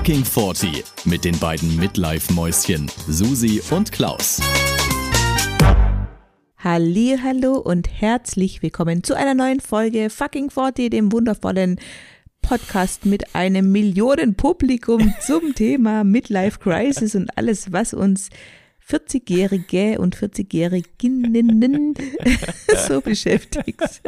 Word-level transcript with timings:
Fucking 0.00 0.24
40 0.24 0.82
mit 1.04 1.26
den 1.26 1.38
beiden 1.38 1.76
Midlife-Mäuschen 1.76 2.90
Susi 3.06 3.60
und 3.70 3.92
Klaus. 3.92 4.40
Halli, 6.56 7.18
hallo 7.22 7.58
und 7.58 7.86
herzlich 8.00 8.62
willkommen 8.62 9.04
zu 9.04 9.14
einer 9.14 9.34
neuen 9.34 9.60
Folge 9.60 10.08
Fucking 10.08 10.48
40, 10.48 10.90
dem 10.90 11.12
wundervollen 11.12 11.78
Podcast 12.40 13.04
mit 13.04 13.34
einem 13.34 13.72
Millionenpublikum 13.72 15.12
zum 15.20 15.54
Thema 15.54 16.02
Midlife 16.02 16.60
Crisis 16.60 17.14
und 17.14 17.36
alles, 17.36 17.70
was 17.70 17.92
uns 17.92 18.30
40-Jährige 18.88 20.00
und 20.00 20.16
40-Jähriginnen 20.16 21.94
so 22.88 23.02
beschäftigt. 23.02 24.00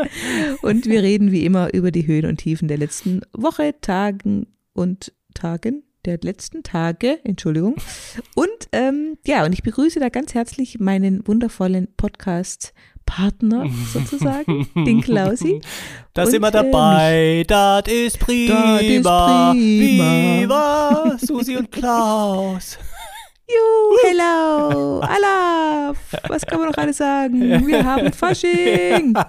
Und 0.63 0.87
wir 0.87 1.03
reden 1.03 1.33
wie 1.33 1.45
immer 1.45 1.75
über 1.75 1.91
die 1.91 2.07
Höhen 2.07 2.25
und 2.25 2.39
Tiefen 2.39 2.67
der 2.67 2.79
letzten 2.79 3.21
Woche, 3.35 3.75
Tagen 3.83 4.47
und 4.73 5.13
Tagen 5.35 5.83
der 6.05 6.19
letzten 6.23 6.63
Tage, 6.63 7.19
Entschuldigung. 7.25 7.77
Und 8.35 8.49
ähm, 8.73 9.19
ja, 9.27 9.45
und 9.45 9.53
ich 9.53 9.63
begrüße 9.63 10.01
da 10.01 10.09
ganz 10.09 10.35
herzlich 10.35 10.81
meinen 10.81 11.27
wundervollen 11.27 11.89
Podcast-Partner 11.97 13.67
sozusagen, 13.93 14.69
den 14.75 15.01
Klausi. 15.01 15.61
Da 16.13 16.27
sind 16.27 16.43
wir 16.43 16.49
ähm, 16.49 16.53
dabei, 16.73 17.45
das 17.47 17.85
ist 17.93 18.19
prima, 18.19 18.79
Das 18.79 18.83
ist 18.83 19.03
prima. 19.03 19.53
viva, 19.55 21.17
Susi 21.21 21.57
und 21.57 21.71
Klaus. 21.71 22.79
Juhu, 23.49 23.97
hello, 24.09 25.01
Allah, 25.01 25.93
was 26.29 26.47
kann 26.47 26.59
man 26.59 26.71
noch 26.71 26.79
alles 26.79 26.97
sagen? 26.97 27.67
Wir 27.67 27.85
haben 27.85 28.13
Fasching. 28.13 29.15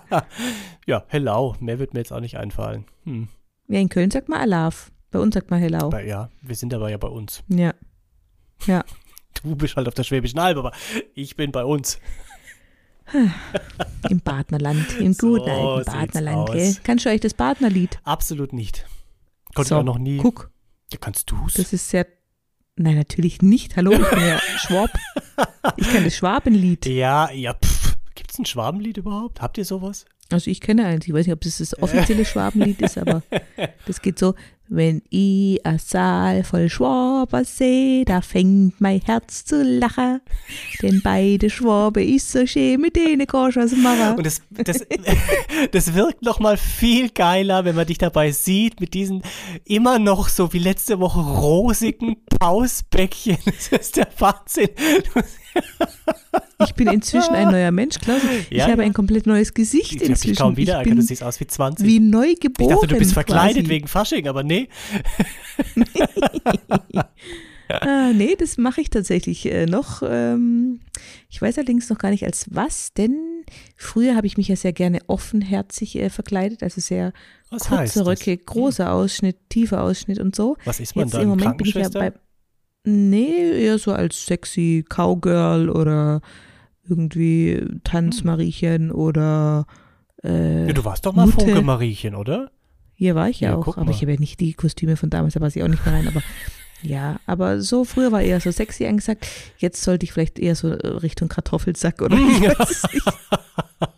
Ja, 0.86 1.06
hello, 1.08 1.56
mehr 1.62 1.80
wird 1.80 1.94
mir 1.94 2.02
jetzt 2.02 2.12
auch 2.12 2.20
nicht 2.20 2.36
einfallen. 2.36 2.84
Hm. 3.06 3.30
Ja, 3.70 3.80
in 3.80 3.88
Köln 3.88 4.12
sagt 4.12 4.28
man 4.28 4.42
Alaf, 4.42 4.92
bei 5.14 5.20
uns 5.20 5.34
sagt 5.36 5.50
man 5.52 5.60
hello. 5.62 5.78
Aber 5.86 6.04
ja, 6.04 6.30
wir 6.42 6.56
sind 6.56 6.74
aber 6.74 6.90
ja 6.90 6.98
bei 6.98 7.08
uns. 7.08 7.44
Ja, 7.48 7.74
ja. 8.66 8.84
Du 9.42 9.56
bist 9.56 9.76
halt 9.76 9.88
auf 9.88 9.94
der 9.96 10.04
Schwäbischen 10.04 10.40
Alb, 10.40 10.58
aber 10.58 10.72
ich 11.16 11.36
bin 11.36 11.52
bei 11.52 11.66
uns. 11.66 12.00
Im 14.10 14.22
Partnerland, 14.22 14.86
im 15.00 15.12
So 15.14 15.36
guten 15.36 15.50
alten 15.50 15.86
Partnerland, 15.92 16.52
gell? 16.52 16.76
Kannst 16.84 17.06
du 17.06 17.10
euch 17.10 17.20
das 17.20 17.34
Partnerlied? 17.34 18.00
Absolut 18.04 18.54
nicht. 18.54 18.86
Konnte 19.54 19.70
So, 19.70 19.76
ich 19.76 19.80
auch 19.82 19.86
noch 19.86 19.98
nie. 19.98 20.18
Guck, 20.18 20.52
Ja, 20.92 21.00
kannst 21.02 21.30
du's? 21.30 21.56
das 21.56 21.74
ist 21.74 21.90
sehr. 21.90 22.08
Nein, 22.76 22.96
natürlich 22.96 23.42
nicht. 23.42 23.76
Hallo, 23.76 23.92
ich 23.92 24.10
bin 24.10 24.20
ja 24.20 24.40
Schwab. 24.58 24.90
Ich 25.78 25.90
kann 25.92 26.04
das 26.06 26.16
Schwabenlied. 26.16 26.86
Ja, 26.86 27.30
ja, 27.32 27.54
pff. 27.54 27.98
Gibt's 28.16 28.38
ein 28.40 28.46
Schwabenlied 28.46 28.98
überhaupt? 28.98 29.42
Habt 29.42 29.58
ihr 29.58 29.66
sowas? 29.66 30.06
Also 30.32 30.50
ich 30.50 30.62
kenne 30.62 30.86
eins. 30.86 31.06
Ich 31.06 31.14
weiß 31.14 31.26
nicht, 31.28 31.34
ob 31.34 31.42
das 31.42 31.58
das 31.58 31.80
offizielle 31.82 32.24
Schwabenlied 32.26 32.82
ist, 32.82 32.98
aber 32.98 33.22
das 33.86 34.02
geht 34.02 34.18
so. 34.18 34.36
Wenn 34.70 35.02
ich 35.10 35.66
a 35.66 35.78
Saal 35.78 36.44
voll 36.44 36.70
Schwaber 36.70 37.44
seh, 37.44 38.06
da 38.06 38.22
fängt 38.22 38.80
mein 38.80 39.02
Herz 39.02 39.44
zu 39.44 39.62
lachen. 39.62 40.22
Denn 40.82 41.02
beide 41.04 41.50
Schwabe 41.50 42.04
ist 42.04 42.32
so 42.32 42.48
schön, 42.48 42.80
mit 42.80 42.96
denen 42.96 43.28
kannst 43.28 43.58
du 43.58 43.62
was 43.62 43.76
machen. 43.76 44.18
Und 44.18 44.26
das, 44.26 44.42
das, 44.50 44.86
das 45.72 45.94
wirkt 45.94 46.24
noch 46.24 46.40
mal 46.40 46.58
viel 46.58 47.10
geiler, 47.10 47.66
wenn 47.66 47.76
man 47.76 47.88
dich 47.88 47.98
dabei 47.98 48.32
sieht, 48.32 48.80
mit 48.80 48.94
diesen 48.94 49.22
immer 49.66 50.00
noch 50.00 50.30
so 50.30 50.54
wie 50.54 50.60
letzte 50.60 51.00
Woche 51.00 51.20
rosigen 51.20 52.18
Pausbäckchen. 52.40 53.38
Das 53.46 53.82
ist 53.82 53.98
der 53.98 54.08
Wahnsinn. 54.18 54.70
Ich 56.64 56.74
bin 56.76 56.88
inzwischen 56.88 57.34
ein 57.34 57.50
neuer 57.52 57.72
Mensch, 57.72 58.00
Klaus. 58.00 58.22
Ich 58.50 58.58
Ja, 58.58 58.68
habe 58.68 58.82
ja. 58.84 58.88
ein 58.88 58.94
komplett 58.94 59.26
neues 59.28 59.54
Gesicht 59.54 59.94
Ich 59.94 60.00
habe 60.02 60.06
inzwischen. 60.12 60.30
dich 60.32 60.40
kaum 60.40 60.52
ich 60.54 60.58
wiedererkannt, 60.58 60.98
du 60.98 61.02
siehst 61.02 61.24
aus 61.24 61.40
wie 61.40 61.48
20. 61.48 61.86
wie 61.86 62.00
neu 62.00 62.36
geboren. 62.40 62.70
ich 62.70 62.76
dachte, 62.76 62.88
du 62.88 62.98
bist 62.98 63.14
verkleidet 63.14 63.64
quasi. 63.64 63.70
wegen 63.70 63.88
Fasching, 63.88 64.28
aber 64.28 64.44
nee. 64.44 64.70
Ah, 67.70 68.12
nee, 68.14 68.36
das 68.38 68.58
mache 68.58 68.82
ich 68.82 68.90
tatsächlich 68.92 69.46
äh, 69.52 69.66
noch. 69.66 70.04
Ähm, 70.06 70.82
ich 71.30 71.42
weiß 71.42 71.58
allerdings 71.58 71.90
noch 71.90 71.98
gar 71.98 72.12
nicht 72.12 72.24
als 72.24 72.46
was, 72.52 72.94
denn 72.94 73.18
früher 73.78 74.16
habe 74.16 74.28
ich 74.28 74.38
mich 74.38 74.48
ja 74.48 74.56
sehr 74.56 74.74
gerne 74.74 75.00
offenherzig 75.08 75.96
äh, 75.96 76.10
verkleidet, 76.12 76.62
also 76.62 76.82
sehr 76.82 77.14
Was 77.50 77.64
kurze 77.70 78.00
das? 78.00 78.06
Röcke, 78.08 78.38
großer 78.38 78.92
Ausschnitt, 78.92 79.38
tiefer 79.50 79.82
Ausschnitt 79.82 80.20
und 80.20 80.36
so. 80.36 80.56
Was 80.66 80.80
ist 80.82 80.96
man 80.96 81.06
Jetzt 81.06 81.16
dann? 81.16 81.24
im 81.24 81.30
Moment 81.30 81.58
bin 81.58 81.66
ich 81.68 81.74
ja 81.74 81.90
bei. 81.90 82.14
Nee, 82.86 83.64
eher 83.64 83.78
so 83.78 83.94
als 83.94 84.26
sexy 84.26 84.84
Cowgirl 84.88 85.70
oder 85.70 86.22
irgendwie 86.88 87.66
Tanzmariechen 87.84 88.92
oder 88.92 89.66
äh, 90.24 90.68
ja, 90.68 90.74
du 90.74 90.84
warst 90.84 91.06
doch 91.06 91.14
mal. 91.14 91.28
Funke 91.28 91.62
Mariechen, 91.62 92.16
oder? 92.16 92.52
Hier 92.96 93.16
war 93.16 93.30
ich 93.30 93.40
ja, 93.40 93.52
Ja, 93.52 93.58
auch, 93.58 93.78
aber 93.78 93.86
mal. 93.86 93.92
ich 93.92 94.02
habe 94.02 94.12
ja 94.14 94.20
nicht 94.20 94.40
die 94.40 94.54
Kostüme 94.54 94.98
von 94.98 95.10
damals, 95.10 95.34
da 95.34 95.40
passe 95.40 95.60
ich 95.60 95.64
auch 95.64 95.70
nicht 95.70 95.86
mehr 95.86 95.96
rein. 95.96 96.08
Aber 96.08 96.22
ja, 96.84 97.20
aber 97.26 97.62
so 97.62 97.86
früher 97.86 98.12
war 98.12 98.22
eher 98.22 98.40
so 98.40 98.52
sexy 98.52 98.86
angesagt. 98.86 99.26
Jetzt 99.58 99.82
sollte 99.84 100.06
ich 100.06 100.12
vielleicht 100.14 100.38
eher 100.38 100.56
so 100.56 100.68
Richtung 100.70 101.30
Kartoffelsack 101.30 102.02
oder 102.02 102.18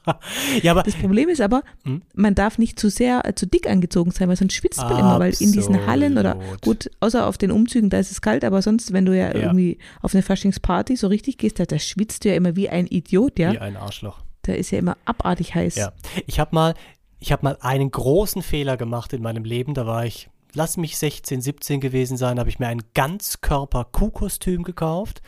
ja, 0.61 0.71
aber 0.71 0.83
Das 0.83 0.95
Problem 0.95 1.29
ist 1.29 1.41
aber, 1.41 1.63
Hm? 1.83 2.01
man 2.13 2.35
darf 2.35 2.57
nicht 2.57 2.79
zu 2.79 2.89
sehr, 2.89 3.25
äh, 3.25 3.33
zu 3.35 3.47
dick 3.47 3.67
angezogen 3.69 4.11
sein, 4.11 4.29
weil 4.29 4.35
sonst 4.35 4.53
schwitzt 4.53 4.79
man 4.79 4.97
immer, 4.99 5.19
weil 5.19 5.33
in 5.39 5.51
diesen 5.51 5.85
Hallen 5.87 6.17
oder 6.17 6.37
gut, 6.61 6.89
außer 6.99 7.27
auf 7.27 7.37
den 7.37 7.51
Umzügen, 7.51 7.89
da 7.89 7.97
ist 7.99 8.11
es 8.11 8.21
kalt, 8.21 8.43
aber 8.43 8.61
sonst, 8.61 8.93
wenn 8.93 9.05
du 9.05 9.15
ja, 9.17 9.27
Ja. 9.27 9.33
irgendwie 9.35 9.77
auf 10.01 10.13
eine 10.13 10.21
Faschingsparty 10.23 10.95
so 10.95 11.07
richtig 11.07 11.37
gehst, 11.37 11.59
da, 11.59 11.65
da 11.65 11.79
schwitzt 11.79 12.23
du 12.25 12.29
ja 12.29 12.35
immer 12.35 12.55
wie 12.55 12.69
ein 12.69 12.87
Idiot, 12.87 13.39
ja. 13.39 13.51
wie 13.53 13.59
ein 13.59 13.77
Arschloch. 13.77 14.19
Da 14.43 14.53
ist 14.53 14.71
ja 14.71 14.79
immer 14.79 14.97
abartig 15.05 15.55
heiß. 15.55 15.75
Ja, 15.75 15.91
ich 16.27 16.39
habe 16.39 16.53
mal, 16.53 16.75
ich 17.19 17.31
habe 17.31 17.43
mal 17.43 17.57
einen 17.61 17.89
großen 17.89 18.43
Fehler 18.43 18.77
gemacht 18.77 19.11
in 19.13 19.21
meinem 19.23 19.43
Leben. 19.43 19.73
Da 19.73 19.87
war 19.87 20.05
ich, 20.05 20.29
lass 20.55 20.77
mich 20.77 20.97
16, 20.97 21.41
17 21.41 21.79
gewesen 21.79 22.17
sein, 22.17 22.39
habe 22.39 22.49
ich 22.49 22.59
mir 22.59 22.67
ein 22.67 22.81
Ganzkörper-Kuhkostüm 22.93 24.63
gekauft. 24.63 25.21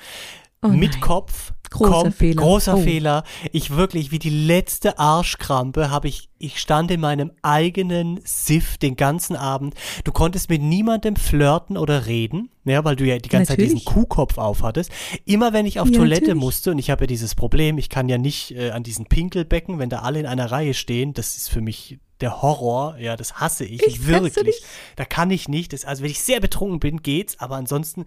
Oh 0.64 0.70
mit. 0.70 1.02
Kopf. 1.02 1.54
Großer 1.70 2.12
Fehler. 2.14 2.42
Großer 2.42 2.76
Oh. 2.78 2.82
Fehler. 2.82 3.24
Ich 3.52 3.72
wirklich, 3.76 4.10
wie 4.12 4.20
die 4.20 4.30
letzte 4.32 4.98
Arschkrampe, 4.98 5.92
habe 5.92 6.08
ich, 6.08 6.30
ich 6.40 6.60
stand 6.60 6.90
in 6.92 7.02
meinem 7.02 7.32
eigenen 7.42 8.22
Siff 8.24 8.78
den 8.78 8.96
ganzen 8.96 9.36
Abend. 9.36 9.76
Du 10.06 10.12
konntest 10.14 10.50
mit 10.50 10.62
niemandem 10.62 11.16
flirten 11.18 11.78
oder 11.78 12.06
reden, 12.08 12.50
ja, 12.64 12.84
weil 12.86 12.96
du 12.96 13.06
ja 13.06 13.18
die 13.18 13.30
ganze 13.30 13.52
Natürlich. 13.52 13.72
Zeit 13.72 13.80
diesen 13.82 13.94
Kuhkopf 13.94 14.38
aufhattest. 14.38 14.92
Immer 15.26 15.52
wenn 15.54 15.66
ich 15.66 15.80
auf 15.82 15.90
Ja, 15.90 15.98
Toilette 15.98 16.22
natürlich. 16.28 16.42
musste, 16.44 16.72
und 16.72 16.80
ich 16.80 16.90
habe 16.90 17.04
ja 17.04 17.08
dieses 17.08 17.36
Problem, 17.36 17.78
ich 17.78 17.90
kann 17.90 18.08
ja 18.10 18.18
nicht 18.18 18.52
äh, 18.56 18.72
an 18.72 18.82
diesen 18.84 19.06
Pinkelbecken, 19.06 19.78
wenn 19.78 19.90
da 19.90 20.00
alle 20.00 20.22
in 20.22 20.26
einer 20.26 20.50
Reihe 20.50 20.74
stehen, 20.74 21.14
das 21.14 21.36
ist 21.36 21.50
für 21.50 21.62
mich 21.62 22.00
der 22.22 22.42
Horror, 22.42 22.98
ja, 22.98 23.16
das 23.16 23.36
hasse 23.36 23.64
ich, 23.66 23.84
Ich 23.84 24.08
wirklich. 24.08 24.62
Da 24.96 25.06
kann 25.06 25.30
ich 25.32 25.48
nicht. 25.48 25.74
Das, 25.74 25.86
also 25.86 26.04
wenn 26.04 26.12
ich 26.12 26.22
sehr 26.24 26.40
betrunken 26.40 26.80
bin, 26.80 27.02
geht's, 27.04 27.40
aber 27.40 27.56
ansonsten, 27.56 28.06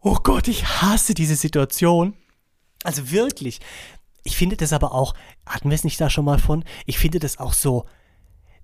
oh 0.00 0.16
Gott, 0.22 0.48
ich 0.48 0.64
hasse 0.82 1.14
diese 1.14 1.36
Situation. 1.36 2.14
Also 2.84 3.10
wirklich. 3.10 3.60
Ich 4.24 4.36
finde 4.36 4.56
das 4.56 4.72
aber 4.72 4.92
auch, 4.92 5.14
hatten 5.46 5.70
wir 5.70 5.74
es 5.74 5.84
nicht 5.84 6.00
da 6.00 6.10
schon 6.10 6.24
mal 6.24 6.38
von? 6.38 6.64
Ich 6.86 6.98
finde 6.98 7.18
das 7.18 7.38
auch 7.38 7.52
so, 7.52 7.86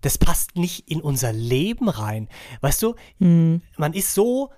das 0.02 0.18
passt 0.18 0.56
nicht 0.56 0.90
in 0.90 1.00
unser 1.00 1.32
Leben 1.32 1.88
rein. 1.88 2.28
Weißt 2.60 2.82
du, 2.82 2.94
man 3.18 3.92
ist 3.94 4.12
so, 4.12 4.50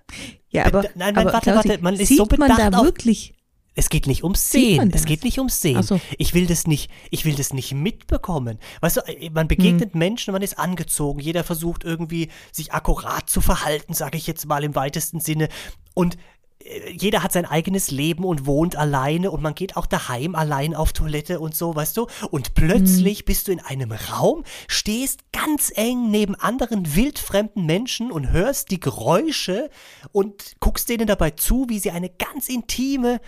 Ja, 0.51 0.67
aber, 0.67 0.83
nein, 0.83 0.93
nein, 0.97 1.19
aber 1.19 1.33
warte, 1.35 1.51
Klausi, 1.53 1.69
warte, 1.69 1.83
man 1.83 1.95
ist 1.95 2.09
sieht 2.09 2.19
so 2.19 2.27
man 2.37 2.49
bedacht 2.51 2.73
da 2.73 2.79
auf- 2.79 2.85
wirklich, 2.85 3.35
es 3.77 3.91
geht 3.91 4.07
nicht 4.07 4.25
ums 4.25 4.51
Sehen. 4.51 4.91
Es 4.95 5.05
geht 5.05 5.23
nicht 5.23 5.39
ums 5.39 5.61
Sehen. 5.61 5.83
So. 5.83 6.01
Ich 6.19 6.35
will 6.35 6.47
das 6.47 6.67
nicht, 6.67 6.91
ich 7.11 7.25
will 7.27 7.35
das 7.35 7.53
nicht 7.53 7.73
mitbekommen. 7.75 8.59
Weißt 8.81 8.97
du, 8.97 9.01
äh, 9.03 9.31
man 9.31 9.47
begegnet 9.47 9.93
Hm. 9.93 9.99
Menschen, 9.99 10.33
man 10.33 10.43
ist 10.43 10.59
angezogen, 10.59 11.21
jeder 11.21 11.45
versucht 11.45 11.85
irgendwie 11.85 12.31
sich 12.51 12.73
akkurat 12.73 13.29
zu 13.31 13.41
verhalten, 13.41 13.93
sage 13.95 14.17
ich 14.17 14.27
jetzt 14.27 14.47
mal 14.47 14.65
im 14.65 14.75
weitesten 14.75 15.21
Sinne. 15.21 15.49
Und 15.93 16.17
äh, 16.65 16.91
jeder 16.91 17.23
hat 17.23 17.33
sein 17.33 17.45
eigenes 17.45 17.91
Leben 17.91 18.25
und 18.25 18.47
wohnt 18.47 18.77
alleine 18.77 19.31
und 19.31 19.43
man 19.43 19.55
geht 19.55 19.77
auch 19.77 19.85
daheim 19.87 20.35
allein 20.35 20.75
auf 20.75 20.95
Toilette 20.95 21.39
und 21.39 21.55
so, 21.55 21.77
weißt 21.77 21.99
du? 21.99 22.07
Und 22.31 22.55
plötzlich 22.55 23.19
Hm. 23.21 23.25
bist 23.27 23.47
du 23.47 23.53
in 23.53 23.61
einem 23.61 23.93
Raum, 23.93 24.43
stehst 24.69 25.21
ganz 25.33 25.71
eng 25.77 26.11
neben 26.11 26.35
anderen 26.35 26.97
wildfremden 26.97 27.67
Menschen 27.67 28.11
und 28.11 28.31
hörst 28.31 28.71
die 28.71 28.81
Geräusche 28.81 29.69
und 30.13 30.57
guckst 30.61 30.89
denen 30.89 31.07
dabei 31.07 31.33
zu, 31.33 31.67
wie 31.69 31.79
sie 31.79 31.91
eine 31.91 32.09
ganz 32.09 32.49
intime 32.49 33.21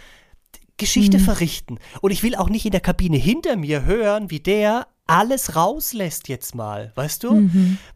Geschichte 0.79 1.19
verrichten. 1.19 1.79
Und 2.01 2.11
ich 2.11 2.23
will 2.23 2.35
auch 2.35 2.49
nicht 2.49 2.65
in 2.65 2.73
der 2.73 2.81
Kabine 2.81 3.17
hinter 3.19 3.57
mir 3.57 3.85
hören, 3.85 4.31
wie 4.31 4.41
der 4.41 4.87
alles 5.07 5.57
rauslässt 5.57 6.29
jetzt 6.29 6.55
mal, 6.55 6.93
weißt 6.95 7.25
du? 7.25 7.51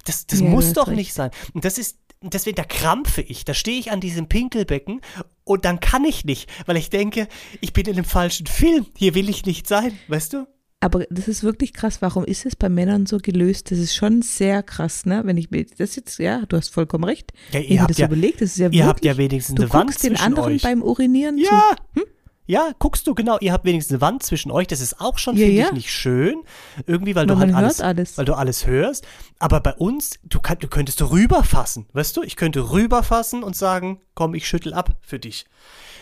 Das, 0.04 0.26
das 0.26 0.40
Ja, 0.40 0.48
muss 0.48 0.72
doch 0.72 0.88
recht. 0.88 0.96
nicht 0.96 1.14
sein. 1.14 1.30
Und 1.52 1.64
das 1.64 1.78
ist, 1.78 1.98
deswegen, 2.22 2.56
da 2.56 2.64
krampfe 2.64 3.20
ich. 3.22 3.44
Da 3.44 3.54
stehe 3.54 3.78
ich 3.78 3.90
an 3.92 4.00
diesem 4.00 4.28
Pinkelbecken 4.28 5.00
und 5.44 5.64
dann 5.64 5.80
kann 5.80 6.04
ich 6.04 6.24
nicht, 6.24 6.50
weil 6.66 6.76
ich 6.76 6.88
denke, 6.90 7.28
ich 7.60 7.72
bin 7.72 7.86
in 7.86 7.92
einem 7.94 8.04
falschen 8.04 8.46
Film. 8.46 8.86
Hier 8.96 9.14
will 9.14 9.28
ich 9.28 9.44
nicht 9.46 9.66
sein, 9.68 9.92
weißt 10.08 10.32
du? 10.32 10.46
Aber 10.80 11.04
das 11.10 11.28
ist 11.28 11.44
wirklich 11.44 11.74
krass. 11.74 12.02
Warum 12.02 12.24
ist 12.24 12.44
es 12.44 12.56
bei 12.56 12.68
Männern 12.68 13.06
so 13.06 13.18
gelöst? 13.18 13.70
Das 13.70 13.78
ist 13.78 13.94
schon 13.94 14.20
sehr 14.22 14.64
krass, 14.64 15.04
ne? 15.06 15.20
Wenn 15.24 15.36
ich 15.36 15.50
mir 15.52 15.64
das 15.78 15.94
jetzt, 15.94 16.18
ja, 16.18 16.44
du 16.46 16.56
hast 16.56 16.70
vollkommen 16.70 17.04
recht. 17.04 17.32
Ja, 17.52 17.60
ihr 17.60 17.80
habt 17.80 17.90
das 17.90 17.98
ja- 17.98 18.06
überlegt, 18.06 18.40
das 18.40 18.50
ist 18.52 18.58
ja 18.58 18.68
Ihr 18.70 18.86
habt 18.86 19.04
wirklich, 19.04 19.12
ja 19.12 19.16
wenigstens 19.18 19.54
du 19.56 19.62
eine 19.62 19.72
Wand 19.72 19.90
guckst 19.90 20.02
den 20.02 20.12
zwischen 20.16 20.24
anderen 20.24 20.54
euch. 20.54 20.62
beim 20.62 20.82
Urinieren 20.82 21.38
Ja, 21.38 21.76
zu. 21.94 22.02
Ja, 22.44 22.72
guckst 22.80 23.06
du, 23.06 23.14
genau, 23.14 23.38
ihr 23.40 23.52
habt 23.52 23.64
wenigstens 23.64 23.94
eine 23.94 24.00
Wand 24.00 24.22
zwischen 24.24 24.50
euch, 24.50 24.66
das 24.66 24.80
ist 24.80 25.00
auch 25.00 25.16
schon, 25.18 25.36
Ja, 25.36 25.46
finde 25.46 25.60
ja. 25.60 25.66
ich, 25.68 25.72
nicht 25.72 25.92
schön. 25.92 26.42
Irgendwie, 26.86 27.14
weil 27.14 27.30
Aber 27.30 27.34
du 27.34 27.40
halt 27.40 27.54
alles, 27.54 27.80
alles. 27.80 28.18
weil 28.18 28.24
du 28.24 28.34
alles 28.34 28.66
hörst. 28.66 29.06
Aber 29.38 29.60
bei 29.60 29.72
uns, 29.74 30.18
du, 30.24 30.40
kann, 30.40 30.58
du 30.58 30.66
könntest 30.66 31.00
rüberfassen, 31.02 31.86
weißt 31.92 32.16
du? 32.16 32.22
Ich 32.22 32.34
könnte 32.36 32.72
rüberfassen 32.72 33.42
und 33.44 33.54
sagen, 33.54 34.00
komm, 34.14 34.34
ich 34.34 34.48
schüttel 34.48 34.74
ab 34.74 34.90
für 35.02 35.20
dich. 35.20 35.46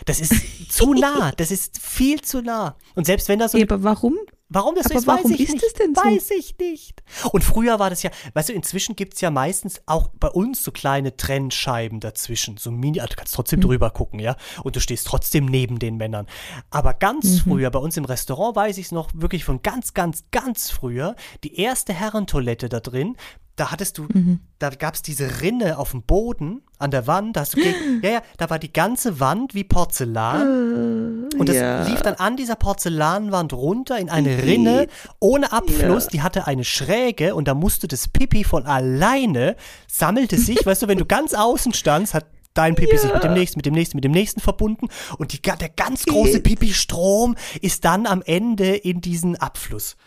Das 0.05 0.19
ist 0.19 0.71
zu 0.73 0.93
nah, 0.95 1.31
das 1.37 1.51
ist 1.51 1.79
viel 1.79 2.21
zu 2.21 2.41
nah. 2.41 2.75
Und 2.95 3.05
selbst 3.05 3.29
wenn 3.29 3.37
da 3.37 3.47
so 3.47 3.57
Ja, 3.59 3.65
aber 3.65 3.83
warum? 3.83 4.17
Warum 4.53 4.75
das 4.75 4.85
so 4.85 4.89
ist, 4.97 5.07
weiß 5.07 5.17
warum 5.19 5.31
ich 5.31 5.39
ist 5.39 5.53
nicht. 5.53 5.63
es 5.63 5.73
denn 5.73 5.95
so? 5.95 6.01
Weiß 6.01 6.29
ich 6.31 6.57
nicht. 6.59 7.01
Und 7.31 7.43
früher 7.43 7.79
war 7.79 7.89
das 7.89 8.03
ja, 8.03 8.11
weißt 8.33 8.49
du, 8.49 8.53
inzwischen 8.53 8.95
gibt 8.97 9.13
es 9.13 9.21
ja 9.21 9.31
meistens 9.31 9.81
auch 9.85 10.09
bei 10.19 10.27
uns 10.27 10.63
so 10.63 10.71
kleine 10.71 11.15
Trennscheiben 11.15 11.99
dazwischen. 12.01 12.57
So 12.57 12.69
Mini, 12.69 12.99
also 12.99 13.11
du 13.11 13.15
kannst 13.15 13.33
trotzdem 13.33 13.59
Mhm. 13.59 13.63
drüber 13.63 13.89
gucken, 13.91 14.19
ja. 14.19 14.35
Und 14.63 14.75
du 14.75 14.79
stehst 14.81 15.07
trotzdem 15.07 15.45
neben 15.45 15.79
den 15.79 15.95
Männern. 15.97 16.27
Aber 16.69 16.93
ganz 16.93 17.25
Mhm. 17.45 17.49
früher, 17.51 17.71
bei 17.71 17.79
uns 17.79 17.95
im 17.95 18.05
Restaurant 18.05 18.55
weiß 18.55 18.77
ich 18.77 18.87
es 18.87 18.91
noch 18.91 19.09
wirklich 19.13 19.45
von 19.45 19.61
ganz, 19.61 19.93
ganz, 19.93 20.25
ganz 20.31 20.69
früher, 20.69 21.15
die 21.45 21.57
erste 21.59 21.93
Herrentoilette 21.93 22.67
da 22.67 22.79
drin, 22.81 23.15
da 23.61 23.69
hattest 23.69 23.99
du, 23.99 24.07
Mhm. 24.11 24.39
da 24.57 24.71
gab 24.71 24.95
es 24.95 25.03
diese 25.03 25.41
Rinne 25.41 25.77
auf 25.77 25.91
dem 25.91 26.01
Boden, 26.01 26.63
an 26.79 26.89
der 26.89 27.05
Wand, 27.05 27.35
da 27.35 27.41
hast 27.41 27.55
du, 27.55 27.59
ja, 28.01 28.09
ja, 28.09 28.21
da 28.37 28.49
war 28.49 28.57
die 28.57 28.73
ganze 28.73 29.19
Wand 29.19 29.53
wie 29.53 29.63
Porzellan. 29.63 31.29
Und 31.37 31.47
das 31.47 31.55
ja. 31.55 31.83
lief 31.83 32.01
dann 32.01 32.15
an 32.15 32.37
dieser 32.37 32.55
Porzellanwand 32.55 33.53
runter 33.53 33.99
in 33.99 34.09
eine 34.09 34.41
Rinne 34.41 34.87
ohne 35.19 35.51
Abfluss. 35.51 36.05
Ja. 36.05 36.09
Die 36.09 36.21
hatte 36.23 36.47
eine 36.47 36.63
Schräge 36.63 37.35
und 37.35 37.47
da 37.47 37.53
musste 37.53 37.87
das 37.87 38.07
Pipi 38.07 38.43
von 38.43 38.65
alleine, 38.65 39.55
sammelte 39.87 40.37
sich, 40.39 40.57
weißt 40.65 40.81
du, 40.81 40.87
wenn 40.87 40.97
du 40.97 41.05
ganz 41.05 41.35
außen 41.35 41.73
standst, 41.73 42.15
hat 42.15 42.25
dein 42.55 42.73
Pipi 42.73 42.97
sich 42.97 43.13
mit 43.13 43.23
dem 43.23 43.33
nächsten, 43.33 43.59
mit 43.59 43.65
dem 43.67 43.73
nächsten, 43.75 43.97
mit 43.97 44.03
dem 44.03 44.11
nächsten 44.11 44.41
verbunden 44.41 44.87
und 45.19 45.33
die, 45.33 45.41
der 45.41 45.69
ganz 45.69 46.03
große. 46.05 46.41
Pipi-Strom 46.41 47.35
ist 47.61 47.85
dann 47.85 48.07
am 48.07 48.23
Ende 48.23 48.75
in 48.75 49.01
diesen 49.01 49.35
Abfluss. 49.35 49.97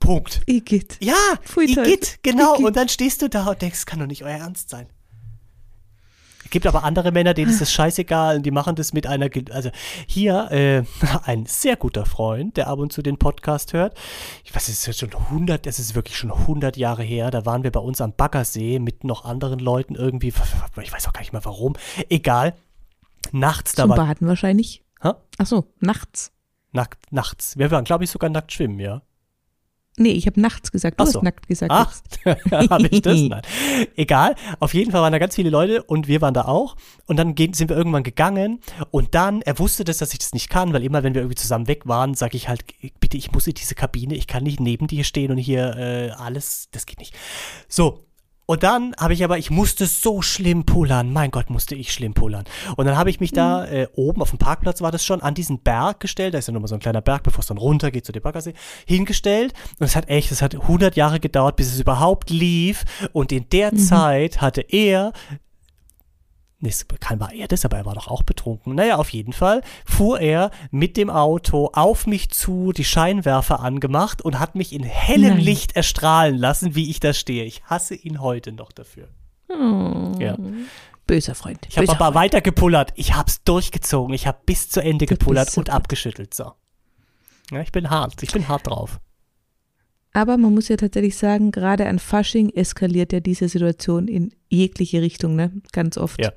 Punkt. 0.00 0.40
Igitt. 0.46 0.96
Ja, 1.00 1.14
Pfui 1.42 1.66
Igitt, 1.70 2.18
genau. 2.22 2.54
Igitt. 2.54 2.66
Und 2.66 2.76
dann 2.76 2.88
stehst 2.88 3.22
du 3.22 3.28
da 3.28 3.46
und 3.46 3.62
denkst, 3.62 3.84
kann 3.86 4.00
doch 4.00 4.06
nicht 4.06 4.24
euer 4.24 4.38
Ernst 4.38 4.68
sein. 4.70 4.88
Es 6.44 6.50
gibt 6.50 6.66
aber 6.66 6.82
andere 6.82 7.12
Männer, 7.12 7.32
denen 7.32 7.48
ist 7.48 7.60
das 7.60 7.70
scheißegal 7.72 8.38
und 8.38 8.42
die 8.44 8.50
machen 8.50 8.74
das 8.74 8.92
mit 8.92 9.06
einer, 9.06 9.28
Ge- 9.28 9.52
also 9.52 9.70
hier 10.08 10.50
äh, 10.50 10.82
ein 11.24 11.46
sehr 11.46 11.76
guter 11.76 12.06
Freund, 12.06 12.56
der 12.56 12.66
ab 12.66 12.80
und 12.80 12.92
zu 12.92 13.02
den 13.02 13.18
Podcast 13.18 13.72
hört. 13.72 13.96
Ich 14.42 14.52
weiß, 14.52 14.64
es 14.68 14.78
ist 14.80 14.86
jetzt 14.86 14.98
schon 14.98 15.14
100, 15.14 15.64
es 15.68 15.78
ist 15.78 15.94
wirklich 15.94 16.16
schon 16.16 16.32
100 16.32 16.76
Jahre 16.76 17.04
her, 17.04 17.30
da 17.30 17.46
waren 17.46 17.62
wir 17.62 17.70
bei 17.70 17.78
uns 17.78 18.00
am 18.00 18.14
Baggersee 18.14 18.80
mit 18.80 19.04
noch 19.04 19.24
anderen 19.24 19.60
Leuten 19.60 19.94
irgendwie, 19.94 20.28
ich 20.82 20.92
weiß 20.92 21.06
auch 21.06 21.12
gar 21.12 21.20
nicht 21.20 21.32
mehr 21.32 21.44
warum, 21.44 21.74
egal. 22.08 22.56
Nachts, 23.30 23.74
Zum 23.74 23.90
war, 23.90 23.96
Baden 23.98 24.26
wahrscheinlich. 24.26 24.82
Hä? 25.02 25.10
Ach 25.38 25.46
so, 25.46 25.72
nachts. 25.78 26.32
nackt, 26.72 27.12
nachts. 27.12 27.58
Wir 27.58 27.70
waren, 27.70 27.84
glaube 27.84 28.02
ich, 28.02 28.10
sogar 28.10 28.28
nackt 28.28 28.50
schwimmen, 28.52 28.80
ja. 28.80 29.02
Nee, 29.96 30.12
ich 30.12 30.26
habe 30.26 30.40
nachts 30.40 30.72
gesagt. 30.72 30.98
Du 30.98 31.04
Ach 31.04 31.08
so. 31.08 31.18
hast 31.18 31.24
nackt 31.24 31.46
gesagt. 31.48 31.70
Ach, 31.72 32.00
habe 32.70 32.88
ich 32.88 33.02
das? 33.02 33.20
Nein. 33.20 33.42
Egal. 33.96 34.34
Auf 34.58 34.72
jeden 34.72 34.92
Fall 34.92 35.02
waren 35.02 35.12
da 35.12 35.18
ganz 35.18 35.34
viele 35.34 35.50
Leute 35.50 35.82
und 35.82 36.08
wir 36.08 36.20
waren 36.20 36.32
da 36.32 36.46
auch. 36.46 36.76
Und 37.06 37.16
dann 37.16 37.34
gehen, 37.34 37.52
sind 37.52 37.68
wir 37.68 37.76
irgendwann 37.76 38.02
gegangen 38.02 38.60
und 38.90 39.14
dann, 39.14 39.42
er 39.42 39.58
wusste 39.58 39.84
das, 39.84 39.98
dass 39.98 40.12
ich 40.12 40.18
das 40.18 40.32
nicht 40.32 40.48
kann, 40.48 40.72
weil 40.72 40.84
immer, 40.84 41.02
wenn 41.02 41.14
wir 41.14 41.22
irgendwie 41.22 41.36
zusammen 41.36 41.68
weg 41.68 41.86
waren, 41.86 42.14
sage 42.14 42.36
ich 42.36 42.48
halt, 42.48 42.64
bitte, 43.00 43.16
ich 43.16 43.32
muss 43.32 43.46
in 43.46 43.54
diese 43.54 43.74
Kabine, 43.74 44.14
ich 44.14 44.26
kann 44.26 44.44
nicht 44.44 44.60
neben 44.60 44.86
dir 44.86 45.04
stehen 45.04 45.32
und 45.32 45.38
hier 45.38 45.76
äh, 45.76 46.10
alles, 46.10 46.68
das 46.70 46.86
geht 46.86 46.98
nicht. 46.98 47.14
So. 47.68 48.06
Und 48.50 48.64
dann 48.64 48.96
habe 48.98 49.14
ich 49.14 49.22
aber, 49.22 49.38
ich 49.38 49.52
musste 49.52 49.86
so 49.86 50.22
schlimm 50.22 50.66
pullern. 50.66 51.12
Mein 51.12 51.30
Gott, 51.30 51.50
musste 51.50 51.76
ich 51.76 51.92
schlimm 51.92 52.14
pullern. 52.14 52.42
Und 52.74 52.84
dann 52.84 52.96
habe 52.96 53.08
ich 53.08 53.20
mich 53.20 53.30
da 53.30 53.64
äh, 53.64 53.86
oben 53.94 54.20
auf 54.20 54.30
dem 54.30 54.40
Parkplatz 54.40 54.82
war 54.82 54.90
das 54.90 55.04
schon, 55.04 55.22
an 55.22 55.34
diesen 55.34 55.60
Berg 55.60 56.00
gestellt. 56.00 56.34
Da 56.34 56.38
ist 56.38 56.48
ja 56.48 56.52
nochmal 56.52 56.66
so 56.66 56.74
ein 56.74 56.80
kleiner 56.80 57.00
Berg, 57.00 57.22
bevor 57.22 57.42
es 57.42 57.46
dann 57.46 57.58
runter 57.58 57.92
geht 57.92 58.04
zu 58.04 58.10
dem 58.10 58.24
Baggersee, 58.24 58.54
hingestellt. 58.86 59.54
Und 59.78 59.86
es 59.86 59.94
hat 59.94 60.08
echt, 60.08 60.32
es 60.32 60.42
hat 60.42 60.56
100 60.56 60.96
Jahre 60.96 61.20
gedauert, 61.20 61.54
bis 61.54 61.72
es 61.72 61.78
überhaupt 61.78 62.28
lief. 62.30 62.84
Und 63.12 63.30
in 63.30 63.48
der 63.50 63.76
Zeit 63.76 64.40
hatte 64.40 64.62
er 64.62 65.12
kann 67.00 67.20
war 67.20 67.32
er 67.32 67.48
das, 67.48 67.64
aber 67.64 67.78
er 67.78 67.86
war 67.86 67.94
doch 67.94 68.08
auch 68.08 68.22
betrunken. 68.22 68.74
Naja, 68.74 68.96
auf 68.96 69.10
jeden 69.10 69.32
Fall 69.32 69.62
fuhr 69.86 70.20
er 70.20 70.50
mit 70.70 70.96
dem 70.96 71.08
Auto 71.10 71.70
auf 71.72 72.06
mich 72.06 72.30
zu, 72.30 72.72
die 72.72 72.84
Scheinwerfer 72.84 73.60
angemacht 73.60 74.22
und 74.22 74.38
hat 74.38 74.54
mich 74.54 74.72
in 74.72 74.82
hellem 74.82 75.34
Nein. 75.34 75.40
Licht 75.40 75.76
erstrahlen 75.76 76.36
lassen, 76.36 76.74
wie 76.74 76.90
ich 76.90 77.00
da 77.00 77.12
stehe. 77.14 77.44
Ich 77.44 77.64
hasse 77.64 77.94
ihn 77.94 78.20
heute 78.20 78.52
noch 78.52 78.72
dafür. 78.72 79.08
Oh, 79.48 80.12
Ja. 80.18 80.36
Böser 81.06 81.34
Freund. 81.34 81.66
Ich 81.68 81.76
habe 81.76 81.88
aber 81.88 81.98
Freund. 82.04 82.14
weiter 82.14 82.40
gepullert. 82.40 82.92
Ich 82.94 83.16
hab's 83.16 83.42
durchgezogen. 83.42 84.14
Ich 84.14 84.28
habe 84.28 84.38
bis 84.46 84.68
zu 84.68 84.80
Ende 84.80 85.06
gepullert 85.06 85.56
und 85.58 85.68
abgeschüttelt. 85.68 86.34
So. 86.34 86.52
Ja, 87.50 87.60
ich 87.62 87.72
bin 87.72 87.90
hart. 87.90 88.22
Ich 88.22 88.30
bin 88.32 88.46
hart 88.46 88.68
drauf. 88.68 89.00
Aber 90.12 90.36
man 90.36 90.52
muss 90.54 90.68
ja 90.68 90.76
tatsächlich 90.76 91.16
sagen, 91.16 91.52
gerade 91.52 91.86
an 91.86 91.98
Fasching 92.00 92.50
eskaliert 92.50 93.12
ja 93.12 93.20
diese 93.20 93.48
Situation 93.48 94.08
in 94.08 94.34
jegliche 94.48 95.02
Richtung, 95.02 95.36
ne? 95.36 95.52
Ganz 95.72 95.96
oft. 95.96 96.20
Ja. 96.20 96.32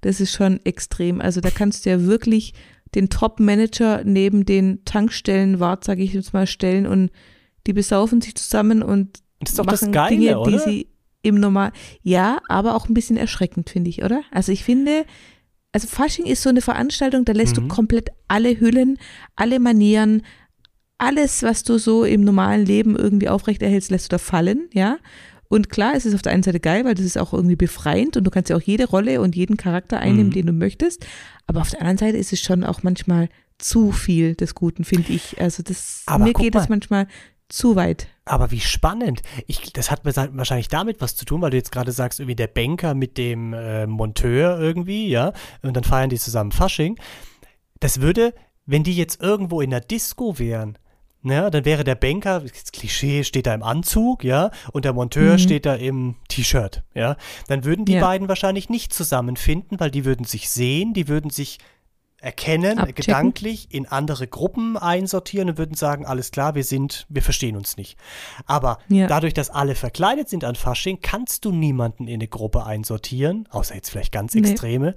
Das 0.00 0.20
ist 0.20 0.32
schon 0.32 0.58
extrem. 0.64 1.20
Also 1.20 1.40
da 1.40 1.50
kannst 1.50 1.86
du 1.86 1.90
ja 1.90 2.02
wirklich 2.02 2.52
den 2.94 3.08
Top-Manager 3.08 4.02
neben 4.04 4.44
den 4.44 4.84
Tankstellenwart, 4.84 5.84
sage 5.84 6.02
ich 6.02 6.12
jetzt 6.12 6.32
mal, 6.32 6.46
stellen 6.46 6.86
und 6.86 7.10
die 7.66 7.72
besaufen 7.72 8.20
sich 8.20 8.34
zusammen 8.34 8.82
und 8.82 9.20
machen 9.64 9.92
Geile, 9.92 10.08
Dinge, 10.16 10.38
oder? 10.40 10.50
die 10.50 10.58
sie 10.58 10.86
im 11.22 11.36
Normal. 11.36 11.72
Ja, 12.02 12.40
aber 12.48 12.74
auch 12.74 12.88
ein 12.88 12.94
bisschen 12.94 13.16
erschreckend, 13.16 13.70
finde 13.70 13.88
ich, 13.90 14.02
oder? 14.02 14.22
Also 14.32 14.50
ich 14.50 14.64
finde, 14.64 15.04
also 15.70 15.86
Fasching 15.86 16.26
ist 16.26 16.42
so 16.42 16.48
eine 16.48 16.60
Veranstaltung, 16.60 17.24
da 17.24 17.32
lässt 17.32 17.56
Mhm. 17.56 17.68
du 17.68 17.74
komplett 17.74 18.10
alle 18.26 18.58
Hüllen, 18.58 18.98
alle 19.36 19.60
Manieren, 19.60 20.22
alles, 21.02 21.42
was 21.42 21.62
du 21.64 21.78
so 21.78 22.04
im 22.04 22.22
normalen 22.22 22.64
Leben 22.64 22.96
irgendwie 22.96 23.28
aufrechterhältst, 23.28 23.90
lässt 23.90 24.06
du 24.06 24.10
da 24.16 24.18
fallen, 24.18 24.68
ja. 24.72 24.98
Und 25.48 25.68
klar, 25.68 25.92
es 25.94 26.06
ist 26.06 26.14
auf 26.14 26.22
der 26.22 26.32
einen 26.32 26.42
Seite 26.42 26.60
geil, 26.60 26.84
weil 26.86 26.94
das 26.94 27.04
ist 27.04 27.18
auch 27.18 27.34
irgendwie 27.34 27.56
befreiend 27.56 28.16
und 28.16 28.24
du 28.24 28.30
kannst 28.30 28.48
ja 28.48 28.56
auch 28.56 28.62
jede 28.62 28.86
Rolle 28.88 29.20
und 29.20 29.36
jeden 29.36 29.58
Charakter 29.58 29.98
einnehmen, 29.98 30.28
Mhm. 30.28 30.32
den 30.34 30.46
du 30.46 30.52
möchtest. 30.54 31.04
Aber 31.46 31.60
auf 31.60 31.68
der 31.70 31.80
anderen 31.80 31.98
Seite 31.98 32.16
ist 32.16 32.32
es 32.32 32.40
schon 32.40 32.64
auch 32.64 32.82
manchmal 32.82 33.28
zu 33.58 33.92
viel 33.92 34.34
des 34.34 34.54
Guten, 34.54 34.84
finde 34.84 35.12
ich. 35.12 35.38
Also 35.40 35.62
das, 35.62 36.04
Aber 36.06 36.24
mir 36.24 36.32
geht 36.32 36.54
es 36.54 36.70
manchmal 36.70 37.06
zu 37.50 37.76
weit. 37.76 38.08
Aber 38.24 38.50
wie 38.50 38.60
spannend. 38.60 39.20
Ich, 39.46 39.72
das 39.74 39.90
hat 39.90 40.06
mir 40.06 40.14
wahrscheinlich 40.14 40.68
damit 40.68 41.02
was 41.02 41.16
zu 41.16 41.26
tun, 41.26 41.42
weil 41.42 41.50
du 41.50 41.58
jetzt 41.58 41.70
gerade 41.70 41.92
sagst, 41.92 42.18
irgendwie 42.20 42.36
der 42.36 42.46
Banker 42.46 42.94
mit 42.94 43.18
dem 43.18 43.52
äh, 43.52 43.86
Monteur 43.86 44.58
irgendwie, 44.58 45.08
ja, 45.08 45.34
und 45.60 45.76
dann 45.76 45.84
feiern 45.84 46.08
die 46.08 46.18
zusammen 46.18 46.52
Fasching. 46.52 46.98
Das 47.78 48.00
würde, 48.00 48.32
wenn 48.64 48.84
die 48.84 48.96
jetzt 48.96 49.20
irgendwo 49.20 49.60
in 49.60 49.68
der 49.70 49.80
Disco 49.80 50.38
wären, 50.38 50.78
ne, 51.22 51.50
dann 51.50 51.64
wäre 51.64 51.84
der 51.84 51.94
Banker, 51.94 52.40
das 52.40 52.72
Klischee, 52.72 53.24
steht 53.24 53.46
da 53.46 53.54
im 53.54 53.62
Anzug, 53.62 54.24
ja, 54.24 54.50
und 54.72 54.84
der 54.84 54.92
Monteur 54.92 55.34
Mhm. 55.34 55.38
steht 55.38 55.66
da 55.66 55.74
im 55.74 56.16
T-Shirt, 56.28 56.82
ja. 56.94 57.16
Dann 57.48 57.64
würden 57.64 57.84
die 57.84 57.94
Ja. 57.94 58.00
beiden 58.00 58.28
wahrscheinlich 58.28 58.68
nicht 58.68 58.92
zusammenfinden, 58.92 59.78
weil 59.80 59.90
die 59.90 60.04
würden 60.04 60.24
sich 60.24 60.50
sehen, 60.50 60.92
die 60.94 61.08
würden 61.08 61.30
sich 61.30 61.58
erkennen, 62.20 62.78
Abchecken. 62.78 62.94
gedanklich 63.04 63.66
in 63.74 63.86
andere 63.88 64.28
Gruppen 64.28 64.76
einsortieren 64.76 65.50
und 65.50 65.58
würden 65.58 65.74
sagen, 65.74 66.06
alles 66.06 66.30
klar, 66.30 66.54
wir 66.54 66.62
sind, 66.62 67.04
wir 67.08 67.20
verstehen 67.20 67.56
uns 67.56 67.76
nicht. 67.76 67.98
Aber 68.46 68.78
Ja. 68.88 69.08
dadurch, 69.08 69.34
dass 69.34 69.50
alle 69.50 69.74
verkleidet 69.74 70.28
sind 70.28 70.44
an 70.44 70.54
Fasching, 70.54 71.00
kannst 71.02 71.44
du 71.44 71.50
niemanden 71.50 72.06
in 72.06 72.14
eine 72.14 72.28
Gruppe 72.28 72.64
einsortieren, 72.64 73.48
außer 73.50 73.74
jetzt 73.74 73.90
vielleicht 73.90 74.12
ganz 74.12 74.34
Nee. 74.34 74.40
Extreme. 74.48 74.94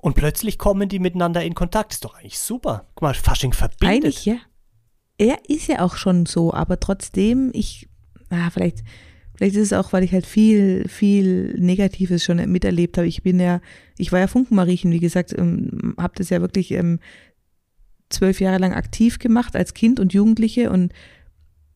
Und 0.00 0.14
plötzlich 0.14 0.56
kommen 0.56 0.88
die 0.88 1.00
miteinander 1.00 1.42
in 1.44 1.54
Kontakt. 1.54 1.92
Ist 1.94 2.04
doch 2.04 2.14
eigentlich 2.14 2.38
super. 2.38 2.86
Guck 2.94 3.02
mal, 3.02 3.14
Fasching 3.14 3.52
verbindet. 3.52 3.88
Eigentlich, 4.04 4.24
ja. 4.26 4.34
Er 5.22 5.38
ist 5.46 5.68
ja 5.68 5.78
auch 5.78 5.96
schon 5.96 6.26
so, 6.26 6.52
aber 6.52 6.80
trotzdem, 6.80 7.50
ich, 7.52 7.88
ah, 8.30 8.50
vielleicht, 8.50 8.82
vielleicht 9.36 9.54
ist 9.54 9.70
es 9.70 9.72
auch, 9.72 9.92
weil 9.92 10.02
ich 10.02 10.12
halt 10.12 10.26
viel, 10.26 10.88
viel 10.88 11.54
Negatives 11.60 12.24
schon 12.24 12.38
miterlebt 12.50 12.98
habe. 12.98 13.06
Ich 13.06 13.22
bin 13.22 13.38
ja, 13.38 13.60
ich 13.96 14.10
war 14.10 14.18
ja 14.18 14.26
Funkenmariechen, 14.26 14.90
wie 14.90 14.98
gesagt, 14.98 15.32
ähm, 15.38 15.94
habe 15.96 16.14
das 16.16 16.30
ja 16.30 16.40
wirklich 16.40 16.72
ähm, 16.72 16.98
zwölf 18.10 18.40
Jahre 18.40 18.58
lang 18.58 18.72
aktiv 18.72 19.20
gemacht 19.20 19.54
als 19.54 19.74
Kind 19.74 20.00
und 20.00 20.12
Jugendliche 20.12 20.70
und 20.70 20.92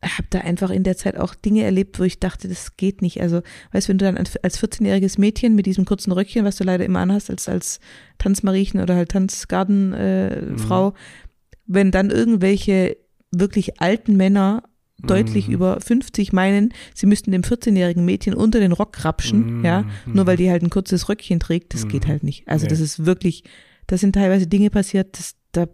habe 0.03 0.27
da 0.31 0.41
einfach 0.41 0.71
in 0.71 0.83
der 0.83 0.97
Zeit 0.97 1.17
auch 1.17 1.37
Dinge 1.37 1.63
erlebt, 1.63 2.01
wo 2.01 2.03
ich 2.03 2.19
dachte, 2.19 2.49
das 2.49 2.77
geht 2.77 3.01
nicht. 3.01 3.21
Also, 3.21 3.43
weißt 3.71 3.87
du, 3.87 3.91
wenn 3.91 3.99
du 3.99 4.07
dann 4.07 4.17
als 4.17 4.37
als 4.39 4.61
14-jähriges 4.61 5.21
Mädchen 5.21 5.55
mit 5.55 5.67
diesem 5.67 5.85
kurzen 5.85 6.11
Röckchen, 6.11 6.45
was 6.45 6.57
du 6.57 6.65
leider 6.65 6.85
immer 6.85 6.99
anhast, 6.99 7.31
als, 7.31 7.49
als 7.49 7.79
Tanzmariechen 8.19 8.81
oder 8.81 8.97
halt 8.97 9.11
Tanzgartenfrau, 9.11 9.99
äh, 9.99 10.59
Frau, 10.59 10.95
wenn 11.67 11.93
dann 11.93 12.11
irgendwelche 12.11 12.97
wirklich 13.33 13.81
alten 13.81 14.17
Männer 14.17 14.63
deutlich 14.99 15.49
Mhm. 15.49 15.55
über 15.55 15.81
50 15.81 16.33
meinen, 16.33 16.73
sie 16.95 17.07
müssten 17.07 17.31
dem 17.31 17.43
14-jährigen 17.43 18.05
Mädchen 18.05 18.33
unter 18.35 18.61
den 18.61 18.73
Rock 18.73 18.95
krapschen, 18.95 19.59
Mhm. 19.59 19.65
ja, 19.65 19.85
nur 20.07 20.27
weil 20.27 20.37
die 20.39 20.51
halt 20.51 20.63
ein 20.63 20.71
kurzes 20.71 21.09
Röckchen 21.09 21.39
trägt, 21.39 21.75
das 21.75 21.87
geht 21.89 22.05
Mhm. 22.07 22.09
halt 22.09 22.23
nicht. 22.23 22.49
Also 22.49 22.65
Nee. 22.65 22.71
das 22.71 22.81
ist 22.81 23.05
wirklich, 23.05 23.45
da 23.89 23.99
sind 23.99 24.15
teilweise 24.15 24.47
Dinge 24.47 24.71
passiert, 24.71 25.19
das, 25.19 25.35
da, 25.53 25.67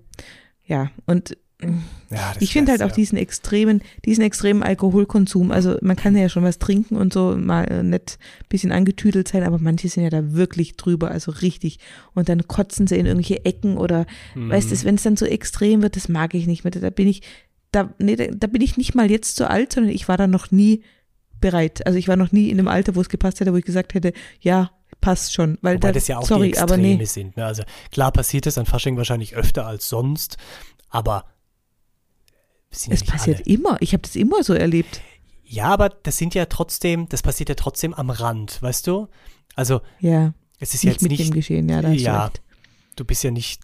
ja, 0.65 0.91
und 1.07 1.37
Ja, 2.11 2.33
Ich 2.41 2.53
finde 2.53 2.73
halt 2.73 2.83
auch 2.83 2.89
ja. 2.89 2.95
diesen 2.95 3.17
extremen, 3.17 3.83
diesen 4.05 4.23
extremen 4.23 4.63
Alkoholkonsum. 4.63 5.51
Also 5.51 5.77
man 5.81 5.97
kann 5.97 6.17
ja 6.17 6.29
schon 6.29 6.45
was 6.45 6.59
trinken 6.59 6.97
und 6.97 7.13
so 7.13 7.37
mal 7.39 7.65
äh, 7.65 7.83
nett 7.83 8.19
bisschen 8.49 8.73
angetüdelt 8.73 9.29
sein, 9.29 9.43
aber 9.45 9.59
manche 9.59 9.89
sind 9.89 10.03
ja 10.05 10.11
da 10.11 10.33
wirklich 10.33 10.77
drüber, 10.77 11.11
also 11.11 11.31
richtig. 11.33 11.79
Und 12.15 12.29
dann 12.29 12.47
kotzen 12.49 12.87
sie 12.87 12.97
in 12.97 13.07
irgendwelche 13.07 13.45
Ecken 13.45 13.77
oder 13.79 14.07
weißt 14.35 14.71
Mhm. 14.71 14.75
du, 14.77 14.85
wenn 14.85 14.95
es 14.97 15.03
dann 15.03 15.17
so 15.17 15.25
extrem 15.27 15.83
wird, 15.83 15.97
das 15.97 16.09
mag 16.09 16.35
ich 16.35 16.47
nicht 16.47 16.65
mehr. 16.65 16.71
Da 16.71 16.91
bin 16.91 17.09
ich, 17.09 17.23
da, 17.71 17.95
nee, 17.99 18.17
da, 18.17 18.27
da 18.27 18.47
bin 18.47 18.61
ich 18.61 18.77
nicht 18.77 18.95
mal 18.95 19.11
jetzt 19.11 19.37
so 19.37 19.47
alt, 19.47 19.73
sondern 19.73 19.93
ich 19.93 20.07
war 20.09 20.19
da 20.19 20.27
noch 20.27 20.51
nie 20.51 20.83
bereit. 21.41 21.87
Also 21.87 21.99
ich 21.99 22.09
war 22.09 22.17
noch 22.17 22.31
nie 22.33 22.51
in 22.51 22.59
einem 22.59 22.69
Alter, 22.69 22.95
wo 22.95 23.01
es 23.01 23.09
gepasst 23.09 23.41
hätte, 23.41 23.53
wo 23.53 23.57
ich 23.57 23.65
gesagt 23.65 23.95
hätte, 23.95 24.13
ja, 24.41 24.71
passt 25.01 25.33
schon. 25.33 25.59
Weil 25.63 25.77
Wobei 25.77 25.89
da, 25.89 25.93
das 25.93 26.07
ja 26.09 26.19
auch 26.19 26.27
sorry, 26.27 26.53
die 26.53 26.59
aber 26.59 26.75
Extreme 26.75 26.99
nee. 26.99 27.05
sind. 27.07 27.37
Ne? 27.37 27.45
Also 27.45 27.63
klar 27.91 28.13
passiert 28.13 28.47
es 28.47 28.59
an 28.59 28.67
Fasching 28.67 28.97
wahrscheinlich 28.97 29.35
öfter 29.35 29.67
als 29.67 29.89
sonst, 29.89 30.37
aber 30.91 31.25
es 32.73 33.05
passiert 33.05 33.39
alle. 33.45 33.47
immer. 33.55 33.77
Ich 33.81 33.93
habe 33.93 34.03
das 34.03 34.17
immer 34.17 34.43
so 34.43 34.55
erlebt. 34.55 35.01
Ja, 35.45 35.67
aber 35.67 35.91
das 35.91 36.17
sind 36.19 36.35
ja 36.35 36.47
trotzdem, 36.47 37.09
das 37.09 37.23
passiert 37.23 37.49
ja 37.51 37.55
trotzdem 37.55 37.93
am 37.95 38.11
Rand, 38.11 38.61
weißt 38.63 38.87
du? 38.87 39.09
Also 39.55 39.81
Ja, 40.01 40.33
es 40.59 40.73
ist 40.75 40.83
ja 40.83 40.89
nicht 40.91 41.03
jetzt 41.03 41.03
mit 41.03 41.13
dem 41.13 41.25
nicht, 41.25 41.35
Geschehen, 41.35 41.69
ja, 41.69 41.83
da 41.83 41.89
hast 41.89 41.99
du 41.99 42.03
ja, 42.03 42.25
recht. 42.25 42.41
du 42.97 43.05
bist 43.05 43.23
ja 43.23 43.31
nicht, 43.31 43.61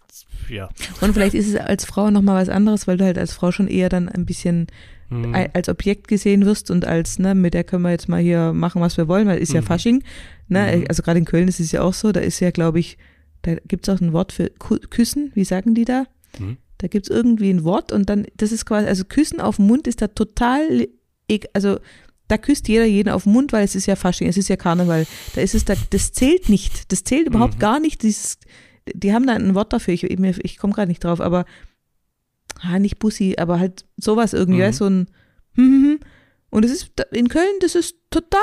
ja. 0.49 0.69
Und 1.01 1.13
vielleicht 1.13 1.33
ist 1.33 1.47
es 1.47 1.55
als 1.55 1.85
Frau 1.85 2.11
nochmal 2.11 2.39
was 2.41 2.49
anderes, 2.49 2.85
weil 2.87 2.97
du 2.97 3.05
halt 3.05 3.17
als 3.17 3.33
Frau 3.33 3.51
schon 3.51 3.67
eher 3.67 3.89
dann 3.89 4.07
ein 4.09 4.25
bisschen 4.25 4.67
Hm. 5.11 5.33
als 5.53 5.67
Objekt 5.69 6.07
gesehen 6.07 6.45
wirst 6.45 6.69
und 6.69 6.85
als, 6.85 7.17
ne, 7.17 7.33
mit 7.33 7.55
der 7.55 7.63
können 7.63 7.81
wir 7.81 7.89
jetzt 7.89 8.07
mal 8.09 8.21
hier 8.21 8.53
machen, 8.53 8.79
was 8.79 8.95
wir 8.97 9.07
wollen, 9.07 9.27
weil 9.27 9.39
ist 9.39 9.51
ja 9.51 9.61
Mhm. 9.61 9.65
Fasching. 9.65 10.03
Ne? 10.49 10.77
Mhm. 10.77 10.85
Also 10.87 11.01
gerade 11.01 11.17
in 11.17 11.25
Köln 11.25 11.47
ist 11.47 11.59
es 11.59 11.71
ja 11.71 11.81
auch 11.81 11.95
so, 11.95 12.11
da 12.11 12.19
ist 12.19 12.39
ja, 12.41 12.51
glaube 12.51 12.79
ich, 12.79 12.99
da 13.41 13.55
gibt 13.65 13.87
es 13.87 13.95
auch 13.95 13.99
ein 14.01 14.13
Wort 14.13 14.31
für 14.33 14.51
Küssen, 14.51 15.31
wie 15.33 15.45
sagen 15.45 15.73
die 15.73 15.85
da? 15.85 16.03
Mhm. 16.37 16.57
Da 16.79 16.87
gibt 16.87 17.09
es 17.09 17.15
irgendwie 17.15 17.49
ein 17.51 17.63
Wort 17.63 17.91
und 17.91 18.09
dann, 18.09 18.25
das 18.35 18.51
ist 18.51 18.65
quasi, 18.65 18.87
also 18.87 19.03
Küssen 19.05 19.39
auf 19.39 19.57
den 19.57 19.67
Mund 19.67 19.87
ist 19.87 20.01
da 20.01 20.07
total, 20.07 20.87
also 21.53 21.77
da 22.27 22.37
küsst 22.37 22.67
jeder 22.67 22.85
jeden 22.85 23.09
auf 23.09 23.23
den 23.23 23.33
Mund, 23.33 23.53
weil 23.53 23.63
es 23.63 23.75
ist 23.75 23.85
ja 23.85 23.95
Fasching, 23.95 24.27
es 24.27 24.37
ist 24.37 24.49
ja 24.49 24.55
Karneval. 24.55 25.05
Da 25.35 25.41
ist 25.41 25.55
es 25.55 25.65
da, 25.65 25.75
das 25.89 26.11
zählt 26.11 26.49
nicht, 26.49 26.91
das 26.91 27.03
zählt 27.03 27.27
überhaupt 27.27 27.55
Mhm. 27.55 27.59
gar 27.59 27.79
nicht. 27.79 28.01
Dieses, 28.03 28.39
die 28.93 29.13
haben 29.13 29.27
da 29.27 29.33
ein 29.33 29.55
Wort 29.55 29.73
dafür, 29.73 29.93
ich, 29.93 30.03
ich, 30.03 30.57
komme 30.57 30.73
gerade 30.73 30.89
nicht 30.89 31.03
drauf, 31.03 31.21
aber 31.21 31.45
ah, 32.61 32.79
nicht 32.79 32.99
Bussi, 32.99 33.35
aber 33.37 33.59
halt 33.59 33.85
sowas 33.97 34.33
irgendwie, 34.33 34.59
Mhm. 34.59 34.63
weißt, 34.63 34.77
so 34.77 34.85
ein 34.85 35.07
hm, 35.55 35.65
hm, 35.65 35.83
hm. 35.83 35.99
und 36.51 36.65
es 36.65 36.71
ist 36.71 36.91
in 37.11 37.27
Köln, 37.27 37.59
das 37.61 37.75
ist 37.75 37.95
total 38.09 38.39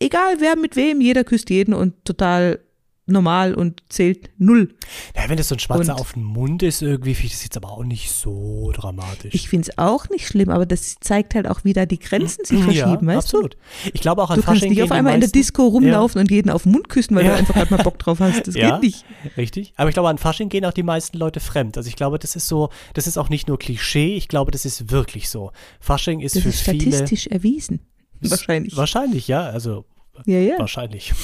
egal 0.00 0.36
wer 0.40 0.56
mit 0.56 0.76
wem, 0.76 1.00
jeder 1.00 1.24
küsst 1.24 1.50
jeden 1.50 1.74
und 1.74 2.04
total 2.04 2.60
normal 3.06 3.54
und 3.54 3.82
zählt 3.88 4.30
null. 4.38 4.74
Ja, 5.16 5.28
wenn 5.28 5.36
das 5.36 5.48
so 5.48 5.56
ein 5.56 5.58
Schmatzer 5.58 5.94
Und- 5.94 6.00
auf 6.00 6.12
den 6.12 6.22
Mund 6.22 6.62
ist 6.62 6.82
irgendwie, 6.82 7.14
finde 7.14 7.26
ich 7.26 7.32
das 7.32 7.42
jetzt 7.44 7.56
aber 7.56 7.70
auch 7.72 7.82
nicht 7.82 8.10
so 8.12 8.70
dramatisch. 8.72 9.34
Ich 9.34 9.48
finde 9.48 9.68
es 9.70 9.76
auch 9.78 10.08
nicht 10.08 10.26
schlimm, 10.26 10.50
aber 10.50 10.66
das 10.66 10.94
zeigt 11.00 11.34
halt 11.34 11.48
auch, 11.48 11.64
wie 11.64 11.72
da 11.72 11.84
die 11.84 11.98
Grenzen 11.98 12.44
sich 12.44 12.62
verschieben, 12.62 13.08
ja, 13.08 13.16
weißt 13.16 13.16
absolut. 13.26 13.56
Ich 13.92 14.00
glaube 14.00 14.22
auch 14.22 14.28
du? 14.28 14.34
an 14.34 14.38
Du 14.40 14.44
kannst 14.46 14.60
Fasching 14.60 14.68
nicht 14.70 14.78
gehen 14.78 14.84
auf 14.84 14.92
einmal 14.92 15.14
in 15.14 15.20
der 15.20 15.30
Disco 15.30 15.66
rumlaufen 15.66 16.20
und 16.20 16.30
jeden 16.30 16.48
auf 16.48 16.62
den 16.62 16.72
Mund 16.72 16.88
küssen, 16.88 17.16
weil 17.16 17.24
Ja. 17.24 17.32
du 17.32 17.36
einfach 17.38 17.54
gerade 17.54 17.74
mal 17.76 17.82
Bock 17.82 17.98
drauf 17.98 18.20
hast. 18.20 18.46
Das 18.46 18.54
Ja. 18.56 18.78
geht 18.78 18.82
nicht. 18.82 19.04
Richtig. 19.36 19.72
Aber 19.76 19.88
ich 19.88 19.94
glaube, 19.94 20.08
an 20.08 20.18
Fasching 20.18 20.48
gehen 20.48 20.64
auch 20.64 20.72
die 20.72 20.84
meisten 20.84 21.18
Leute 21.18 21.40
fremd. 21.40 21.76
Also 21.76 21.88
ich 21.88 21.96
glaube, 21.96 22.20
das 22.20 22.36
ist 22.36 22.46
so, 22.46 22.70
das 22.94 23.08
ist 23.08 23.18
auch 23.18 23.28
nicht 23.30 23.48
nur 23.48 23.58
Klischee, 23.58 24.14
ich 24.16 24.28
glaube, 24.28 24.52
das 24.52 24.64
ist 24.64 24.90
wirklich 24.92 25.28
so. 25.28 25.50
Fasching 25.80 26.20
ist 26.20 26.36
Das 26.36 26.44
für 26.44 26.50
ist 26.50 26.60
viele. 26.60 26.80
statistisch 26.80 27.26
erwiesen. 27.26 27.80
Wahrscheinlich. 28.20 28.76
Wahrscheinlich, 28.76 29.26
ja. 29.26 29.42
Also 29.42 29.84
Ja, 30.24 30.38
ja. 30.38 30.54
wahrscheinlich. 30.58 31.12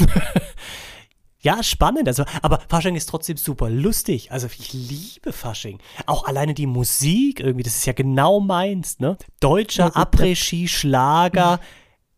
ja, 1.41 1.63
spannend. 1.63 2.09
Also, 2.09 2.25
aber 2.43 2.61
Fasching 2.69 2.97
ist 2.97 3.09
trotzdem 3.09 3.37
super 3.37 3.71
lustig. 3.71 4.33
Also 4.33 4.49
ich 4.59 4.73
liebe 4.73 5.33
Fasching. 5.33 5.79
Auch 6.07 6.25
alleine 6.25 6.55
die 6.55 6.67
Musik 6.67 7.41
irgendwie, 7.41 7.63
das 7.63 7.77
ist 7.77 7.87
ja 7.87 7.93
genau 7.93 8.41
meins, 8.41 8.99
ne? 8.99 9.17
Deutscher 9.41 9.85
Ja, 9.85 9.89
gut, 9.91 9.97
Après-Ski, 9.97 10.67
Schlager. 10.69 11.61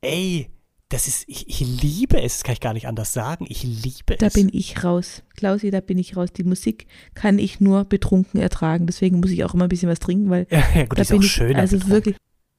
Ey, 0.00 0.48
das 0.88 1.06
ist, 1.06 1.24
ich, 1.28 1.48
ich 1.48 1.60
liebe 1.60 2.20
es, 2.20 2.38
das 2.38 2.44
kann 2.44 2.54
ich 2.54 2.60
gar 2.60 2.72
nicht 2.72 2.88
anders 2.88 3.12
sagen. 3.12 3.44
Ich 3.48 3.62
liebe 3.62 4.16
Da 4.18 4.26
es. 4.26 4.32
bin 4.32 4.48
ich 4.52 4.82
raus. 4.82 5.22
Klausi, 5.36 5.70
da 5.70 5.80
bin 5.80 5.98
ich 5.98 6.16
raus. 6.16 6.32
Die 6.32 6.42
Musik 6.42 6.86
kann 7.14 7.38
ich 7.38 7.60
nur 7.60 7.84
betrunken 7.84 8.40
ertragen. 8.40 8.86
Deswegen 8.86 9.20
muss 9.20 9.30
ich 9.30 9.44
auch 9.44 9.54
immer 9.54 9.64
ein 9.66 9.68
bisschen 9.68 9.88
was 9.90 10.00
trinken, 10.00 10.30
weil 10.30 10.46
ja, 10.50 10.64
ja, 10.74 10.86
gut, 10.86 10.98
da 10.98 11.02
ist 11.02 11.10
bin 11.10 11.18
auch 11.20 11.22
ich 11.22 11.30
schöner. 11.30 11.58
also 11.60 11.76
betrunken. 11.76 11.94
wirklich. 11.94 12.16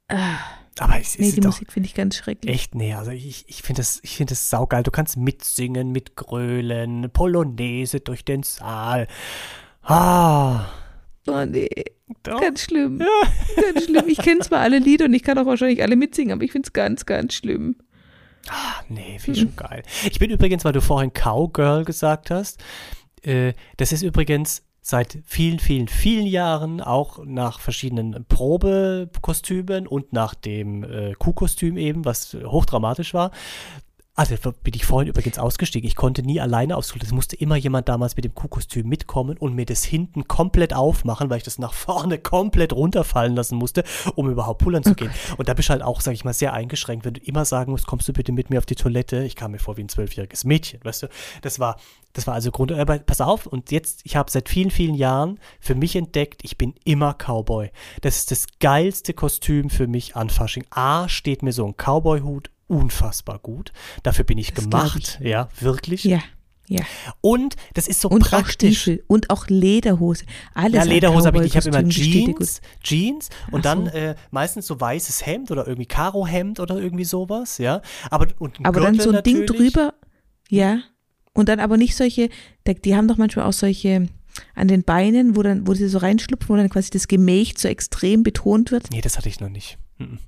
Ah, 0.10 0.38
Aber 0.80 1.00
es 1.00 1.20
nee, 1.20 1.32
die 1.32 1.42
Musik 1.42 1.72
finde 1.72 1.88
ich 1.88 1.94
ganz 1.94 2.16
schrecklich. 2.16 2.54
echt, 2.54 2.76
nee, 2.76 2.94
also 2.94 3.12
ich, 3.12 3.44
ich 3.48 3.62
finde 3.62 3.82
das, 3.82 4.00
ich 4.04 4.16
finde 4.18 4.32
das 4.32 4.50
saugeil. 4.50 4.84
Du 4.84 4.92
kannst 4.92 5.18
mitsingen, 5.18 5.92
mitgrölen, 5.92 7.10
Polonaise 7.12 8.00
durch 8.00 8.24
den 8.24 8.44
Saal. 8.44 9.08
Ah. 9.84 10.66
Oh 11.28 11.46
nee, 11.46 11.70
Doch. 12.24 12.42
ganz 12.42 12.62
schlimm. 12.64 13.00
Ganz 13.56 13.86
schlimm. 13.86 14.06
Ich 14.08 14.18
kenne 14.18 14.40
zwar 14.40 14.60
alle 14.60 14.80
Lieder 14.80 15.06
und 15.06 15.14
ich 15.14 15.24
kann 15.24 15.38
auch 15.38 15.46
wahrscheinlich 15.46 15.84
alle 15.84 15.96
mitsingen, 15.96 16.34
aber 16.34 16.44
ich 16.44 16.52
finde 16.52 16.68
es 16.68 16.74
ganz, 16.74 17.06
ganz 17.06 17.34
schlimm. 17.34 17.76
Ah, 18.50 18.82
nee, 18.90 19.20
finde 19.20 19.40
ich 19.40 19.46
schon 19.46 19.56
geil. 19.56 19.84
Ich 20.10 20.20
bin 20.20 20.32
übrigens, 20.32 20.66
weil 20.66 20.74
du 20.74 20.82
vorhin 20.82 21.12
Cowgirl 21.14 21.86
gesagt 21.86 22.32
hast, 22.32 22.64
äh, 23.22 23.54
das 23.78 23.92
ist 23.92 24.02
übrigens 24.02 24.64
seit 24.82 25.20
vielen, 25.26 25.60
vielen, 25.60 25.88
vielen 25.88 26.26
Jahren 26.26 26.82
auch 26.82 27.24
nach 27.24 27.60
verschiedenen 27.60 28.26
Probekostümen 28.28 29.88
und 29.88 30.12
nach 30.12 30.34
dem 30.34 30.84
äh, 30.84 31.14
Kuhkostüm 31.14 31.78
eben, 31.78 32.04
was 32.04 32.36
hochdramatisch 32.44 33.14
war. 33.14 33.32
Also 34.14 34.36
bin 34.36 34.74
ich 34.74 34.86
vorhin 34.86 35.08
übrigens 35.08 35.40
ausgestiegen. 35.40 35.88
Ich 35.88 35.96
konnte 35.96 36.22
nie 36.22 36.42
alleine 36.42 36.76
aufs 36.76 36.92
Klo. 36.92 37.02
Es 37.02 37.14
musste 37.14 37.38
immer 37.38 37.56
jemand 37.56 37.88
damals 37.88 38.18
mit 38.18 38.26
dem 38.26 38.36
Kuhkostüm 38.36 38.90
mitkommen 38.90 39.38
und 39.38 39.56
mir 39.56 39.66
das 39.66 39.86
hinten 39.86 40.28
komplett 40.28 40.74
aufmachen, 40.74 41.30
weil 41.30 41.38
ich 41.38 41.44
das 41.44 41.60
nach 41.60 41.74
vorne 41.74 42.18
komplett 42.18 42.74
runterfallen 42.74 43.38
lassen 43.38 43.58
musste, 43.58 43.86
um 44.16 44.30
überhaupt 44.30 44.62
pullern 44.64 44.84
zu 44.84 44.96
gehen. 44.96 45.12
Und 45.38 45.48
da 45.48 45.54
bist 45.54 45.70
du 45.70 45.72
halt 45.72 45.82
auch, 45.82 46.02
sag 46.02 46.14
ich 46.14 46.26
mal, 46.26 46.34
sehr 46.34 46.54
eingeschränkt, 46.54 47.06
wenn 47.06 47.14
du 47.14 47.22
immer 47.22 47.46
sagen 47.46 47.72
musst, 47.72 47.88
kommst 47.88 48.08
du 48.10 48.14
bitte 48.14 48.34
mit 48.34 48.50
mir 48.50 48.58
auf 48.58 48.66
die 48.66 48.76
Toilette. 48.76 49.24
Ich 49.24 49.38
kam 49.38 49.52
mir 49.52 49.60
vor 49.60 49.78
wie 49.78 49.84
ein 49.84 49.90
zwölfjähriges 49.90 50.44
Mädchen, 50.44 50.82
weißt 50.84 51.04
du. 51.04 51.08
Das 51.42 51.60
war, 51.60 51.78
das 52.12 52.28
war 52.28 52.34
also 52.34 52.52
Grund. 52.52 52.74
Aber 52.74 53.00
pass 53.00 53.22
auf, 53.22 53.46
und 53.48 53.72
jetzt, 53.72 54.02
ich 54.04 54.18
habe 54.18 54.30
seit 54.30 54.50
vielen, 54.50 54.72
vielen 54.72 54.96
Jahren 54.96 55.40
für 55.62 55.74
mich 55.74 55.96
entdeckt, 55.96 56.44
ich 56.44 56.58
bin 56.58 56.76
immer 56.84 57.14
Cowboy. 57.14 57.72
Das 58.02 58.18
ist 58.18 58.32
das 58.32 58.48
geilste 58.60 59.14
Kostüm 59.14 59.70
für 59.70 59.88
mich 59.88 60.18
an 60.18 60.30
Fasching. 60.30 60.66
A, 60.70 61.08
steht 61.08 61.44
mir 61.44 61.54
so 61.54 61.66
ein 61.66 61.76
Cowboy-Hut 61.78 62.50
unfassbar 62.72 63.40
gut. 63.40 63.72
Dafür 64.04 64.26
bin 64.26 64.38
ich 64.38 64.54
Das 64.54 64.64
gemacht. 64.64 65.20
Ja, 65.22 65.50
wirklich. 65.60 66.04
Ja, 66.04 66.22
ja. 66.68 66.84
Und 67.20 67.56
das 67.74 67.88
ist 67.88 68.00
so 68.02 68.10
Und 68.10 68.24
auch 68.24 68.30
praktisch. 68.30 68.82
Stiefel 68.82 69.04
und 69.08 69.30
auch 69.30 69.48
Lederhose. 69.48 70.24
Alles 70.54 70.76
Ja, 70.76 70.84
Lederhose 70.84 71.28
habe 71.28 71.38
ich 71.38 71.44
nicht. 71.44 71.56
Ich 71.56 71.68
habe 71.68 71.78
immer. 71.78 71.90
Jeans, 71.90 72.62
Jeans 72.82 73.30
und 73.52 73.60
Ach 73.60 73.64
dann 73.64 73.86
so. 73.88 73.92
äh, 73.92 74.16
meistens 74.32 74.68
so 74.68 74.80
weißes 74.80 75.26
Hemd 75.26 75.52
oder 75.52 75.68
irgendwie 75.68 75.86
Karohemd 75.88 76.60
oder 76.62 76.78
irgendwie 76.78 77.04
sowas, 77.04 77.58
ja. 77.58 77.82
Aber, 78.10 78.28
und 78.40 78.58
Aber 78.64 78.80
dann 78.80 79.00
so 79.00 79.12
ein 79.12 79.22
Ding 79.24 79.42
natürlich. 79.42 79.74
drüber, 79.74 79.94
ja. 80.50 80.80
Und 81.34 81.50
dann 81.50 81.60
aber 81.60 81.78
nicht 81.78 81.96
solche, 81.96 82.30
die 82.68 82.96
haben 82.96 83.08
doch 83.08 83.18
manchmal 83.18 83.46
auch 83.46 83.54
solche 83.54 84.08
an 84.56 84.68
den 84.70 84.84
Beinen, 84.84 85.36
wo 85.36 85.44
dann, 85.44 85.68
wo 85.68 85.74
sie 85.74 85.88
so 85.88 85.98
reinschlupfen, 85.98 86.50
wo 86.50 86.56
dann 86.56 86.70
quasi 86.70 86.90
das 86.90 87.08
Gemächt 87.10 87.60
so 87.60 87.68
extrem 87.68 88.24
betont 88.24 88.72
wird. 88.72 88.90
Nee, 88.92 89.02
das 89.02 89.18
hatte 89.18 89.28
ich 89.28 89.40
noch 89.42 89.50
nicht. 89.50 89.78
Mhm. 89.98 90.20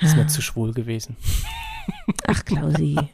Das 0.00 0.10
ist 0.10 0.14
Ah. 0.14 0.22
mir 0.22 0.26
zu 0.26 0.42
schwul 0.42 0.72
gewesen. 0.72 1.16
Ach, 2.26 2.44
Klausi. 2.44 2.96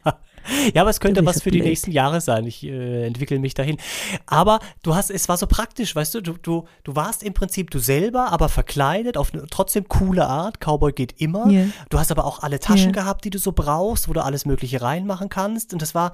Ja, 0.73 0.81
aber 0.81 0.89
es 0.89 0.99
könnte 0.99 1.23
was 1.23 1.35
so 1.35 1.41
für 1.41 1.51
die 1.51 1.59
blöd. 1.59 1.69
nächsten 1.69 1.91
Jahre 1.91 2.19
sein. 2.19 2.47
Ich 2.47 2.63
äh, 2.63 3.05
entwickle 3.05 3.37
mich 3.37 3.53
dahin. 3.53 3.77
Aber 4.25 4.59
du 4.81 4.95
hast, 4.95 5.11
es 5.11 5.29
war 5.29 5.37
so 5.37 5.45
praktisch, 5.45 5.95
weißt 5.95 6.15
du, 6.15 6.21
du, 6.21 6.33
du, 6.33 6.67
du 6.83 6.95
warst 6.95 7.21
im 7.21 7.35
Prinzip 7.35 7.69
du 7.69 7.77
selber, 7.77 8.31
aber 8.31 8.49
verkleidet 8.49 9.17
auf 9.17 9.35
eine 9.35 9.45
trotzdem 9.45 9.87
coole 9.87 10.25
Art. 10.25 10.59
Cowboy 10.59 10.93
geht 10.93 11.21
immer. 11.21 11.47
Ja. 11.47 11.65
Du 11.91 11.99
hast 11.99 12.09
aber 12.11 12.25
auch 12.25 12.39
alle 12.41 12.59
Taschen 12.59 12.87
Ja. 12.87 13.03
gehabt, 13.03 13.23
die 13.23 13.29
du 13.29 13.37
so 13.37 13.51
brauchst, 13.51 14.09
wo 14.09 14.13
du 14.13 14.23
alles 14.23 14.45
Mögliche 14.47 14.81
reinmachen 14.81 15.29
kannst. 15.29 15.73
Und 15.73 15.81
das 15.83 15.93
war, 15.93 16.11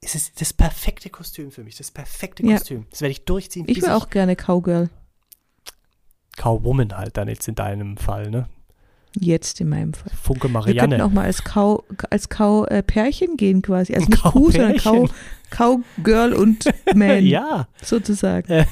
es 0.00 0.14
ist 0.14 0.40
das 0.40 0.52
perfekte 0.52 1.10
Kostüm 1.10 1.50
für 1.50 1.64
mich, 1.64 1.74
das 1.76 1.90
perfekte 1.90 2.46
Ja. 2.46 2.58
Kostüm. 2.58 2.86
Das 2.90 3.00
werde 3.00 3.10
ich 3.10 3.24
durchziehen. 3.24 3.64
Ich 3.66 3.82
wäre 3.82 3.96
auch 3.96 4.10
gerne 4.10 4.36
Cowgirl. 4.36 4.90
Cowwoman 6.36 6.96
halt 6.96 7.16
dann 7.16 7.26
jetzt 7.28 7.48
in 7.48 7.56
deinem 7.56 7.96
Fall, 7.96 8.30
ne? 8.30 8.48
Jetzt 9.18 9.60
in 9.60 9.68
meinem 9.70 9.94
Fall. 9.94 10.12
Funke 10.20 10.48
Wir 10.48 10.60
könnten 10.60 10.76
Marianne. 10.76 11.04
auch 11.04 11.10
mal 11.10 11.24
als 11.24 11.42
Cow, 11.42 11.82
als 12.10 12.28
Cow 12.28 12.66
äh, 12.68 12.82
Pärchen 12.82 13.36
gehen 13.36 13.62
quasi. 13.62 13.94
Also 13.94 14.08
nicht 14.08 14.22
Kuh, 14.22 14.50
sondern 14.50 14.76
Cow-Pärchen. 14.76 15.08
Cow, 15.50 15.82
Cowgirl 15.96 16.32
und 16.34 16.64
Man 16.94 17.24
ja. 17.26 17.68
sozusagen. 17.82 18.66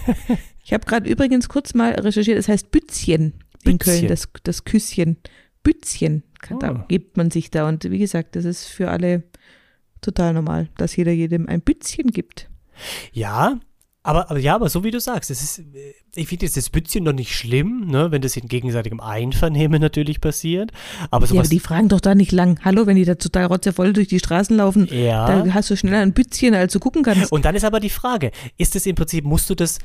Ich 0.65 0.73
habe 0.73 0.85
gerade 0.87 1.09
übrigens 1.09 1.49
kurz 1.49 1.73
mal 1.75 1.93
recherchiert, 1.93 2.39
es 2.39 2.49
heißt 2.49 2.71
Bützchen 2.71 3.35
in 3.65 3.79
Bützchen. 3.79 3.79
Köln, 3.79 4.09
das, 4.09 4.29
das 4.43 4.65
Küsschen. 4.65 5.17
Bützchen 5.63 6.25
kann, 6.41 6.59
da 6.59 6.69
Ah. 6.73 6.85
gibt 6.89 7.17
man 7.17 7.31
sich 7.31 7.51
da. 7.51 7.67
Und 7.69 7.91
wie 7.91 7.99
gesagt, 7.99 8.37
das 8.37 8.45
ist 8.45 8.67
für 8.67 8.91
alle 8.91 9.23
total 10.03 10.35
normal, 10.35 10.69
dass 10.77 10.95
jeder 10.97 11.13
jedem 11.13 11.49
ein 11.49 11.63
Bützchen 11.63 12.09
gibt. 12.09 12.51
Ja, 13.13 13.59
aber, 14.07 14.31
aber 14.31 14.39
ja, 14.39 14.55
aber 14.55 14.69
so 14.69 14.85
wie 14.85 14.91
du 14.91 15.01
sagst, 15.01 15.31
es 15.31 15.43
ist, 15.43 15.59
äh, 15.61 15.95
ich 16.15 16.29
finde 16.29 16.45
jetzt 16.45 16.59
das 16.59 16.69
Bützchen 16.69 17.05
noch 17.05 17.15
nicht 17.15 17.35
schlimm, 17.35 17.87
ne, 17.87 18.11
wenn 18.11 18.21
das 18.21 18.37
in 18.37 18.49
gegenseitigem 18.49 19.01
Einvernehmen 19.01 19.81
natürlich 19.81 20.21
passiert. 20.21 20.73
Aber 21.11 21.25
ja, 21.25 21.31
sowas. 21.31 21.47
aber 21.47 21.49
die 21.49 21.59
fragen 21.59 21.89
doch 21.89 22.03
da 22.03 22.15
nicht 22.15 22.31
lang. 22.31 22.61
Hallo, 22.63 22.87
wenn 22.87 22.97
die 22.97 23.07
da 23.07 23.15
total 23.15 23.47
rotzevoll 23.47 23.95
durch 23.95 24.09
die 24.09 24.19
Straßen 24.19 24.57
laufen, 24.59 24.89
ja. 24.93 25.27
da 25.43 25.55
hast 25.55 25.71
du 25.71 25.77
schneller 25.77 26.01
ein 26.01 26.13
Bützchen, 26.13 26.55
als 26.55 26.75
du 26.75 26.81
gucken 26.81 27.03
kannst. 27.03 27.33
Und 27.33 27.47
dann 27.47 27.55
ist 27.55 27.65
aber 27.65 27.81
die 27.81 27.89
Frage, 27.89 28.31
ist 28.59 28.77
es 28.77 28.85
im 28.85 28.95
Prinzip, 28.95 29.25
musst 29.25 29.49
du 29.49 29.55
das, 29.55 29.79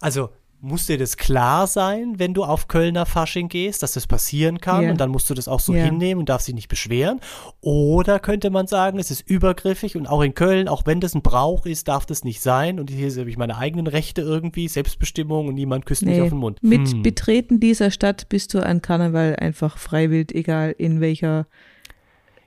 also 0.00 0.30
muss 0.64 0.86
dir 0.86 0.96
das 0.96 1.16
klar 1.16 1.66
sein, 1.66 2.20
wenn 2.20 2.34
du 2.34 2.44
auf 2.44 2.68
Kölner 2.68 3.04
Fasching 3.04 3.48
gehst, 3.48 3.82
dass 3.82 3.94
das 3.94 4.06
passieren 4.06 4.60
kann 4.60 4.84
Ja. 4.84 4.90
und 4.92 5.00
dann 5.00 5.10
musst 5.10 5.28
du 5.28 5.34
das 5.34 5.48
auch 5.48 5.58
so 5.58 5.74
Ja. 5.74 5.82
hinnehmen 5.84 6.20
und 6.20 6.28
darfst 6.28 6.46
dich 6.46 6.54
nicht 6.54 6.68
beschweren. 6.68 7.20
Oder 7.60 8.20
könnte 8.20 8.48
man 8.50 8.68
sagen, 8.68 9.00
es 9.00 9.10
ist 9.10 9.28
übergriffig 9.28 9.96
und 9.96 10.06
auch 10.06 10.22
in 10.22 10.34
Köln, 10.34 10.68
auch 10.68 10.86
wenn 10.86 11.00
das 11.00 11.14
ein 11.16 11.22
Brauch 11.22 11.66
ist, 11.66 11.88
darf 11.88 12.06
das 12.06 12.22
nicht 12.22 12.40
sein 12.40 12.78
und 12.78 12.90
hier 12.90 13.10
habe 13.10 13.28
ich 13.28 13.36
meine 13.36 13.58
eigenen 13.58 13.88
Rechte 13.88 14.22
irgendwie, 14.22 14.68
Selbstbestimmung 14.68 15.48
und 15.48 15.54
niemand 15.54 15.84
küsst 15.84 16.02
mich 16.06 16.16
Nee, 16.16 16.22
auf 16.22 16.28
den 16.28 16.38
Mund. 16.38 16.62
mit 16.62 16.88
Hm. 16.88 17.02
Betreten 17.02 17.58
dieser 17.58 17.90
Stadt 17.90 18.28
bist 18.28 18.54
du 18.54 18.64
an 18.64 18.80
Karneval 18.80 19.34
einfach 19.36 19.76
freiwillig, 19.78 20.32
egal 20.32 20.76
in 20.78 21.00
welcher, 21.00 21.46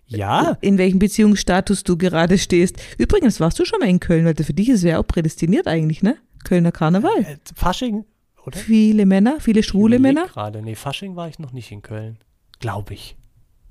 Ja, 0.07 0.57
in 0.61 0.77
welchem 0.77 0.99
Beziehungsstatus 0.99 1.83
du 1.83 1.97
gerade 1.97 2.37
stehst. 2.37 2.77
Übrigens 2.97 3.39
warst 3.39 3.59
du 3.59 3.65
schon 3.65 3.79
mal 3.79 3.89
in 3.89 3.99
Köln, 3.99 4.23
weil 4.23 4.35
für 4.35 4.53
dich 4.53 4.69
ist 4.69 4.77
es 4.77 4.83
ja 4.83 4.99
auch 4.99 5.07
prädestiniert 5.07 5.67
eigentlich, 5.67 6.01
ne? 6.03 6.15
Kölner 6.45 6.71
Karneval. 6.71 7.19
äh, 7.23 7.37
Fasching, 7.55 8.05
oder? 8.45 8.57
Viele 8.57 9.05
Männer, 9.05 9.39
viele 9.41 9.61
schwule 9.63 9.99
Männer. 9.99 10.27
Gerade, 10.27 10.61
nee, 10.61 10.75
Fasching 10.75 11.17
war 11.17 11.27
ich 11.27 11.39
noch 11.39 11.51
nicht 11.51 11.71
in 11.73 11.81
Köln. 11.81 12.17
Glaube 12.59 12.93
ich. 12.93 13.17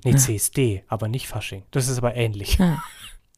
Nee, 0.03 0.13
Ah. 0.13 0.17
CSD, 0.17 0.83
aber 0.87 1.07
nicht 1.07 1.27
Fasching. 1.27 1.63
Das 1.71 1.87
ist 1.87 1.97
aber 1.97 2.15
ähnlich. 2.15 2.59
Ah. 2.61 2.83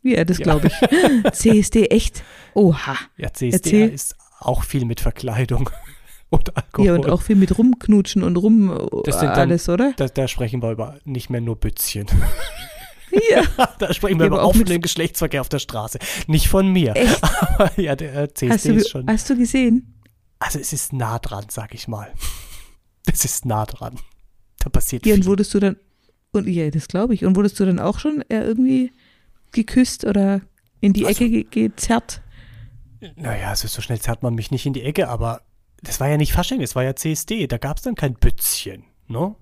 Ja, 0.03 0.25
das 0.25 0.37
glaube 0.37 0.67
ich. 0.67 0.73
CSD, 1.33 1.85
echt? 1.87 2.23
Oha. 2.53 2.95
Ja, 3.15 3.31
CSD 3.31 3.53
Erzähl. 3.55 3.89
ist 3.89 4.15
auch 4.39 4.63
viel 4.63 4.83
mit 4.85 4.99
Verkleidung 4.99 5.69
und 6.29 6.55
Alkohol. 6.57 6.85
Ja, 6.85 6.93
und 6.93 7.09
auch 7.09 7.21
viel 7.21 7.35
mit 7.37 7.57
rumknutschen 7.57 8.23
und 8.23 8.35
rum 8.37 8.67
Das 9.05 9.19
sind 9.19 9.29
dann- 9.29 9.39
alles, 9.39 9.69
oder? 9.69 9.93
Da, 9.95 10.07
da 10.07 10.27
sprechen 10.27 10.61
wir 10.61 10.71
über 10.71 10.99
nicht 11.05 11.29
mehr 11.29 11.41
nur 11.41 11.55
Bützchen. 11.55 12.07
Ja. 13.11 13.43
da 13.79 13.93
sprechen 13.93 14.19
wir 14.19 14.27
über 14.27 14.43
offenen 14.45 14.81
Geschlechtsverkehr 14.81 15.41
auf 15.41 15.49
der 15.49 15.59
Straße. 15.59 15.99
Nicht 16.27 16.47
von 16.49 16.67
mir. 16.71 16.95
Echt? 16.95 17.23
Aber 17.59 17.79
ja, 17.79 17.95
der 17.95 18.15
äh, 18.15 18.33
CSD 18.33 18.49
Hast 18.53 18.65
du, 18.65 18.73
ist 18.73 18.89
schon. 18.89 19.07
hast 19.07 19.29
du 19.29 19.37
gesehen? 19.37 19.93
Also 20.39 20.59
es 20.59 20.73
ist 20.73 20.93
nah 20.93 21.19
dran, 21.19 21.45
sag 21.49 21.73
ich 21.73 21.87
mal. 21.87 22.11
Es 23.09 23.23
ist 23.23 23.45
nah 23.45 23.65
dran. 23.65 23.97
Da 24.59 24.69
passiert 24.69 25.05
Ja, 25.05 25.13
und 25.15 25.21
viel. 25.21 25.29
wurdest 25.29 25.53
du 25.53 25.59
dann, 25.61 25.77
und 26.33 26.45
ja, 26.45 26.69
das 26.69 26.89
glaube 26.89 27.13
ich, 27.13 27.23
und 27.23 27.37
wurdest 27.37 27.57
du 27.57 27.65
dann 27.65 27.79
auch 27.79 27.99
schon 27.99 28.21
äh, 28.29 28.41
irgendwie 28.41 28.91
geküsst 29.53 30.03
oder 30.03 30.41
in 30.81 30.91
die 30.91 31.05
Also- 31.05 31.23
Ecke 31.23 31.43
ge 31.45 31.67
gezerrt? 31.69 32.21
Naja, 33.15 33.49
also 33.51 33.67
so 33.69 33.81
schnell 33.81 33.99
zerrt 34.01 34.23
man 34.23 34.35
mich 34.35 34.51
nicht 34.51 34.65
in 34.65 34.73
die 34.73 34.81
Ecke, 34.83 35.07
aber 35.07 35.41
das 35.81 35.99
war 36.01 36.09
ja 36.09 36.17
nicht 36.17 36.33
Fasching, 36.33 36.61
es 36.61 36.75
war 36.75 36.83
ja 36.83 36.95
CSD. 36.97 37.47
Da 37.47 37.57
gab 37.57 37.77
es 37.77 37.83
dann 37.83 37.95
kein 37.95 38.15
Bützchen, 38.15 38.83
ne? 39.07 39.35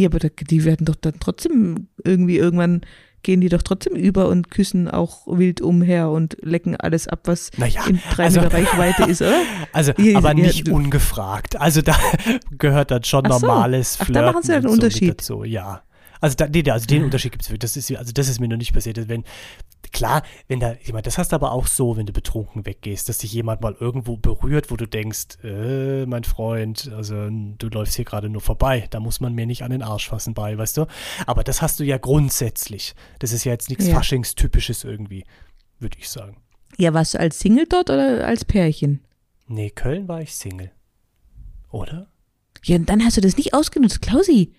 Ja, 0.00 0.08
aber 0.08 0.18
die 0.18 0.64
werden 0.64 0.86
doch 0.86 0.96
dann 0.96 1.14
trotzdem 1.20 1.88
irgendwie 2.04 2.36
irgendwann 2.38 2.80
gehen 3.22 3.42
die 3.42 3.50
doch 3.50 3.60
trotzdem 3.60 3.94
über 3.96 4.28
und 4.28 4.50
küssen 4.50 4.88
auch 4.88 5.26
wild 5.26 5.60
umher 5.60 6.08
und 6.08 6.38
lecken 6.40 6.74
alles 6.76 7.06
ab, 7.06 7.20
was 7.24 7.50
Naja, 7.58 7.84
in 7.86 8.00
drei 8.14 8.24
also- 8.24 8.40
Meter 8.40 8.54
Reichweite 8.54 9.02
ist, 9.10 9.20
oder? 9.20 9.42
Also, 9.74 9.92
Ja, 9.98 10.16
aber 10.16 10.28
ja, 10.28 10.34
nicht 10.46 10.70
ungefragt. 10.70 11.60
Also 11.60 11.82
da 11.82 11.94
gehört 12.58 12.90
dann 12.90 13.04
schon 13.04 13.26
Ach 13.26 13.38
so. 13.38 13.46
normales 13.46 13.98
Ach, 14.00 14.06
Flirten 14.06 14.24
da 14.24 14.32
machen 14.32 14.42
sie 14.42 14.54
einen 14.54 14.64
und 14.66 14.70
so 14.70 14.74
Unterschied. 14.86 15.10
dazu, 15.20 15.44
ja. 15.44 15.82
Also, 16.22 16.34
da, 16.36 16.48
nee, 16.48 16.62
also 16.70 16.86
den 16.86 17.04
Unterschied 17.04 17.32
gibt 17.32 17.46
es. 17.46 17.52
Das 17.58 17.76
ist, 17.76 17.94
also 17.94 18.12
das 18.12 18.28
ist 18.28 18.40
mir 18.40 18.48
noch 18.48 18.56
nicht 18.56 18.72
passiert. 18.72 19.06
Wenn, 19.08 19.24
klar, 20.00 20.22
wenn 20.48 20.60
da 20.60 20.76
jemand, 20.82 21.06
das 21.06 21.18
hast 21.18 21.32
du 21.32 21.36
aber 21.36 21.52
auch 21.52 21.66
so, 21.66 21.98
wenn 21.98 22.06
du 22.06 22.14
betrunken 22.14 22.64
weggehst, 22.64 23.10
dass 23.10 23.18
dich 23.18 23.34
jemand 23.34 23.60
mal 23.60 23.76
irgendwo 23.78 24.16
berührt, 24.16 24.70
wo 24.70 24.76
du 24.76 24.86
denkst, 24.86 25.44
äh, 25.44 26.06
mein 26.06 26.24
Freund, 26.24 26.90
also 26.96 27.28
du 27.28 27.68
läufst 27.68 27.96
hier 27.96 28.06
gerade 28.06 28.30
nur 28.30 28.40
vorbei, 28.40 28.86
da 28.88 28.98
muss 28.98 29.20
man 29.20 29.34
mir 29.34 29.44
nicht 29.44 29.62
an 29.62 29.70
den 29.70 29.82
Arsch 29.82 30.08
fassen 30.08 30.32
bei, 30.32 30.56
weißt 30.56 30.78
du? 30.78 30.86
Aber 31.26 31.44
das 31.44 31.60
hast 31.60 31.80
du 31.80 31.84
ja 31.84 31.98
grundsätzlich. 31.98 32.94
Das 33.18 33.32
ist 33.32 33.44
ja 33.44 33.52
jetzt 33.52 33.68
nichts 33.68 33.88
Ja. 33.88 33.94
Faschingstypisches 33.94 34.84
irgendwie, 34.84 35.24
würde 35.78 35.98
ich 35.98 36.08
sagen. 36.08 36.38
Ja, 36.78 36.94
warst 36.94 37.12
du 37.12 37.20
als 37.20 37.38
Single 37.38 37.66
dort 37.68 37.90
oder 37.90 38.26
als 38.26 38.46
Pärchen? 38.46 39.04
Nee, 39.48 39.68
Köln 39.68 40.08
war 40.08 40.22
ich 40.22 40.34
Single. 40.34 40.70
Oder? 41.70 42.10
Ja, 42.64 42.76
und 42.76 42.88
dann 42.88 43.04
hast 43.04 43.18
du 43.18 43.20
das 43.20 43.36
nicht 43.36 43.52
ausgenutzt, 43.52 44.00
Klausi. 44.00 44.54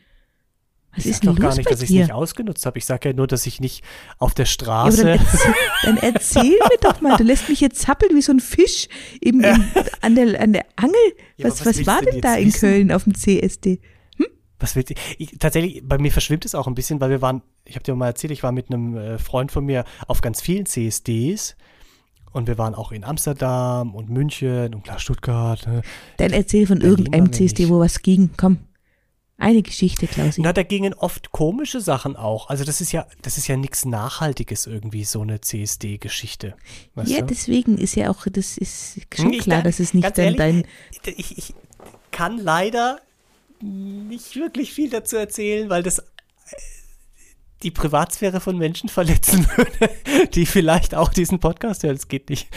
Was 0.96 1.06
Ich 1.06 1.12
ist 1.12 1.26
doch 1.26 1.38
gar 1.40 1.56
nicht, 1.56 1.70
dass 1.72 1.82
ich 1.82 1.90
es 1.90 1.96
nicht 1.96 2.12
ausgenutzt 2.12 2.66
habe. 2.66 2.78
Ich 2.78 2.86
sage 2.86 3.10
ja 3.10 3.16
nur, 3.16 3.28
dass 3.28 3.46
ich 3.46 3.62
nicht 3.62 3.84
auf 4.18 4.34
der 4.34 4.46
Ja, 4.46 4.52
Straße. 4.52 5.04
dann, 5.04 5.18
erzähl, 5.20 5.54
dann 5.84 5.98
erzähl 5.98 6.52
mir 6.52 6.78
doch 6.82 7.00
mal, 7.02 7.18
du 7.18 7.24
lässt 7.24 7.48
mich 7.48 7.62
jetzt 7.62 7.82
zappeln 7.82 8.16
wie 8.16 8.22
so 8.22 8.34
ein 8.34 8.40
Fisch 8.42 8.88
im, 9.22 9.42
im, 9.42 9.64
an, 10.02 10.16
der, 10.16 10.42
an 10.42 10.54
der 10.54 10.66
Angel. 10.76 10.96
Ja, 11.38 11.48
was 11.48 11.66
was 11.66 11.80
was 11.80 11.88
war 11.88 12.02
denn 12.02 12.20
da 12.22 12.36
in 12.36 12.48
wissen? 12.48 12.60
Köln 12.60 12.92
auf 12.92 13.06
dem 13.06 13.16
CSD? 13.16 13.80
was 14.60 14.76
willst 14.76 14.92
du? 14.92 14.94
Ich, 15.18 15.38
tatsächlich, 15.40 15.82
bei 15.84 15.98
mir 15.98 16.12
verschwimmt 16.12 16.46
es 16.46 16.54
auch 16.54 16.68
ein 16.68 16.76
bisschen, 16.76 17.02
weil 17.02 17.10
wir 17.10 17.22
waren, 17.22 17.42
ich 17.66 17.76
habe 17.76 17.84
dir 17.84 17.96
mal 17.96 18.08
erzählt, 18.08 18.32
ich 18.32 18.44
war 18.44 18.52
mit 18.52 18.70
einem 18.70 18.96
äh, 18.96 19.18
Freund 19.18 19.52
von 19.52 19.66
mir 19.66 19.86
auf 20.08 20.22
ganz 20.22 20.40
vielen 20.40 20.68
CSDs. 20.68 21.56
Und 22.32 22.48
wir 22.48 22.58
waren 22.58 22.76
auch 22.76 22.92
in 22.92 23.04
Amsterdam 23.04 23.94
und 23.96 24.10
München 24.10 24.74
und 24.74 24.84
klar 24.84 25.00
Stuttgart. 25.00 25.66
ne? 25.68 25.82
Dann 26.18 26.32
erzähl 26.32 26.68
von 26.68 26.80
Berlin 26.80 26.98
irgendeinem 26.98 27.34
CSD, 27.34 27.70
wo 27.70 27.80
was 27.80 28.02
ging. 28.04 28.30
Komm. 28.38 28.60
Eine 29.42 29.62
Geschichte, 29.64 30.08
Klausi. 30.08 30.42
Na, 30.42 30.54
da 30.54 30.64
gingen 30.64 30.94
oft 30.94 31.32
komische 31.32 31.82
Sachen 31.82 32.16
auch. 32.16 32.50
Also 32.50 32.64
das 32.64 32.80
ist 32.82 32.92
ja, 32.92 33.08
das 33.24 33.38
ist 33.38 33.48
ja 33.48 33.58
nichts 33.58 33.86
Nachhaltiges 33.86 34.68
irgendwie, 34.68 35.04
so 35.04 35.22
eine 35.22 35.42
CSD-Geschichte. 35.42 36.56
Ja, 37.06 37.20
du? 37.22 37.26
deswegen 37.28 37.78
ist 37.78 37.96
ja 37.96 38.10
auch, 38.12 38.26
das 38.32 38.58
ist 38.58 39.00
schon 39.14 39.26
Hm, 39.28 39.34
ich- 39.34 39.40
klar, 39.42 39.62
dass 39.64 39.80
es 39.80 39.94
nicht 39.94 40.06
dann 40.18 40.24
ehrlich, 40.38 40.38
dein. 40.38 40.64
ich, 41.18 41.38
ich 41.38 41.54
kann 42.12 42.38
leider 42.38 43.00
nicht 43.62 44.36
wirklich 44.36 44.74
viel 44.74 44.90
dazu 44.90 45.18
erzählen, 45.18 45.70
weil 45.70 45.84
das 45.84 46.00
äh, 46.00 46.04
die 47.64 47.72
Privatsphäre 47.72 48.40
von 48.40 48.58
Menschen 48.58 48.90
verletzen 48.90 49.48
würde, 49.56 49.90
die 50.34 50.46
vielleicht 50.46 50.96
auch 50.96 51.10
diesen 51.10 51.40
Podcast 51.40 51.84
hören. 51.84 51.96
Das 51.96 52.08
geht 52.08 52.30
nicht. 52.30 52.48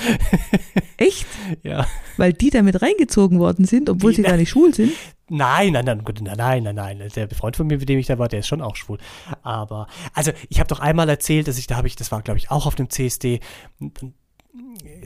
Echt? 0.97 1.27
Ja. 1.63 1.87
Weil 2.17 2.33
die 2.33 2.51
damit 2.51 2.81
reingezogen 2.83 3.39
worden 3.39 3.65
sind, 3.65 3.91
obwohl 3.91 4.13
Die- 4.13 4.17
sie 4.17 4.23
gar 4.23 4.37
nicht 4.37 4.51
schwul 4.51 4.75
sind. 4.75 4.93
Nein, 5.31 5.73
nein, 5.73 5.87
nein, 5.87 6.03
nein, 6.37 6.63
nein, 6.63 6.75
nein. 6.75 7.09
Der 7.17 7.31
Freund 7.31 7.57
von 7.57 7.67
mir, 7.67 7.79
mit 7.79 7.89
dem 7.89 7.99
ich 7.99 8.07
da 8.07 8.19
war, 8.19 8.29
der 8.29 8.41
ist 8.41 8.47
schon 8.47 8.61
auch 8.61 8.77
schwul. 8.77 8.99
Aber, 9.43 9.87
also, 10.13 10.33
ich 10.51 10.59
habe 10.61 10.69
doch 10.69 10.81
einmal 10.81 11.09
erzählt, 11.09 11.49
dass 11.49 11.57
ich, 11.57 11.67
da 11.67 11.77
habe 11.77 11.87
ich, 11.89 11.97
das 11.97 12.13
war, 12.13 12.21
glaube 12.21 12.37
ich, 12.39 12.51
auch 12.51 12.67
auf 12.67 12.75
dem 12.75 12.91
CSD. 12.91 13.41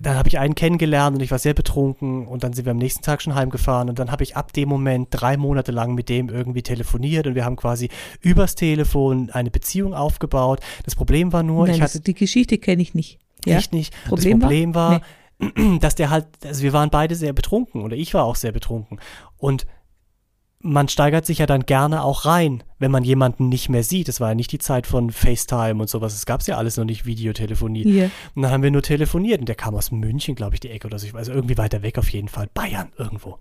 Dann 0.02 0.16
habe 0.16 0.28
ich 0.28 0.38
einen 0.38 0.54
kennengelernt 0.54 1.16
und 1.16 1.22
ich 1.22 1.30
war 1.30 1.38
sehr 1.38 1.54
betrunken 1.54 2.26
und 2.26 2.44
dann 2.44 2.52
sind 2.52 2.66
wir 2.66 2.72
am 2.72 2.78
nächsten 2.78 3.02
Tag 3.02 3.22
schon 3.22 3.34
heimgefahren 3.34 3.88
und 3.88 3.98
dann 3.98 4.11
habe 4.11 4.22
ich 4.22 4.37
ab 4.37 4.52
dem 4.52 4.68
Moment 4.68 5.08
drei 5.11 5.37
Monate 5.38 5.72
lang 5.72 5.94
mit 5.94 6.11
dem 6.11 6.28
irgendwie 6.28 6.62
telefoniert 6.62 7.26
und 7.26 7.34
wir 7.34 7.44
haben 7.44 7.56
quasi 7.56 7.88
übers 8.20 8.54
Telefon 8.54 9.30
eine 9.30 9.50
Beziehung 9.50 9.94
aufgebaut. 9.94 10.61
Das 10.84 10.94
Problem 10.94 11.32
war 11.32 11.42
nur, 11.42 11.66
Nein, 11.66 11.76
ich 11.76 11.82
hatte 11.82 12.00
die 12.00 12.14
Geschichte 12.14 12.58
kenne 12.58 12.82
ich 12.82 12.94
nicht. 12.94 13.18
Ja? 13.46 13.56
Echt 13.56 13.72
nicht. 13.72 13.94
Problem 14.06 14.40
das 14.40 14.42
war? 14.42 14.48
Problem 14.48 14.74
war, 14.74 15.00
dass 15.80 15.94
der 15.94 16.11
halt, 16.11 16.26
also 16.44 16.62
wir 16.62 16.72
waren 16.74 16.90
beide 16.90 17.14
sehr 17.14 17.32
betrunken 17.32 17.82
oder 17.82 17.96
ich 17.96 18.12
war 18.12 18.24
auch 18.24 18.37
sehr 18.37 18.52
betrunken. 18.52 19.00
Und 19.38 19.66
man 20.60 20.88
steigert 20.88 21.24
sich 21.24 21.38
ja 21.38 21.46
dann 21.46 21.66
gerne 21.66 22.02
auch 22.02 22.24
rein, 22.24 22.64
wenn 22.78 22.90
man 22.90 23.04
jemanden 23.04 23.48
nicht 23.48 23.68
mehr 23.68 23.84
sieht. 23.84 24.08
Das 24.08 24.20
war 24.20 24.30
ja 24.30 24.34
nicht 24.34 24.50
die 24.50 24.58
Zeit 24.58 24.86
von 24.86 25.10
FaceTime 25.10 25.80
und 25.80 25.88
sowas. 25.88 26.14
Es 26.14 26.26
gab 26.26 26.42
ja 26.46 26.56
alles 26.56 26.76
noch 26.76 26.84
nicht 26.84 27.06
Videotelefonie. 27.06 27.84
Hier. 27.84 28.10
Und 28.34 28.42
dann 28.42 28.50
haben 28.50 28.62
wir 28.62 28.70
nur 28.70 28.82
telefoniert 28.82 29.40
und 29.40 29.48
der 29.48 29.54
kam 29.56 29.74
aus 29.74 29.92
München, 29.92 30.34
glaube 30.34 30.54
ich, 30.54 30.60
die 30.60 30.70
Ecke 30.70 30.88
oder 30.88 30.98
so. 30.98 31.06
Also 31.14 31.32
irgendwie 31.32 31.58
weiter 31.58 31.82
weg 31.82 31.98
auf 31.98 32.08
jeden 32.10 32.28
Fall. 32.28 32.48
Bayern 32.52 32.88
irgendwo. 32.96 33.38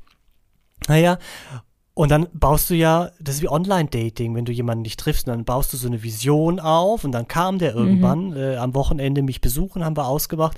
Naja, 0.88 1.18
und 1.98 2.12
dann 2.12 2.28
baust 2.32 2.70
du 2.70 2.76
ja, 2.76 3.10
das 3.20 3.36
ist 3.38 3.42
wie 3.42 3.50
Online-Dating, 3.50 4.36
wenn 4.36 4.46
du 4.46 4.52
jemanden 4.52 4.84
nicht 4.84 5.00
triffst, 5.00 5.28
dann 5.28 5.46
baust 5.46 5.74
du 5.74 5.78
so 5.78 5.88
eine 5.88 6.04
Vision 6.04 6.60
auf 6.60 7.04
und 7.04 7.12
dann 7.12 7.28
kam 7.28 7.58
der 7.58 7.74
irgendwann 7.74 8.38
äh, 8.38 8.56
am 8.58 8.76
Wochenende 8.76 9.24
mich 9.24 9.42
besuchen, 9.42 9.84
haben 9.84 9.98
wir 9.98 10.06
ausgemacht. 10.06 10.56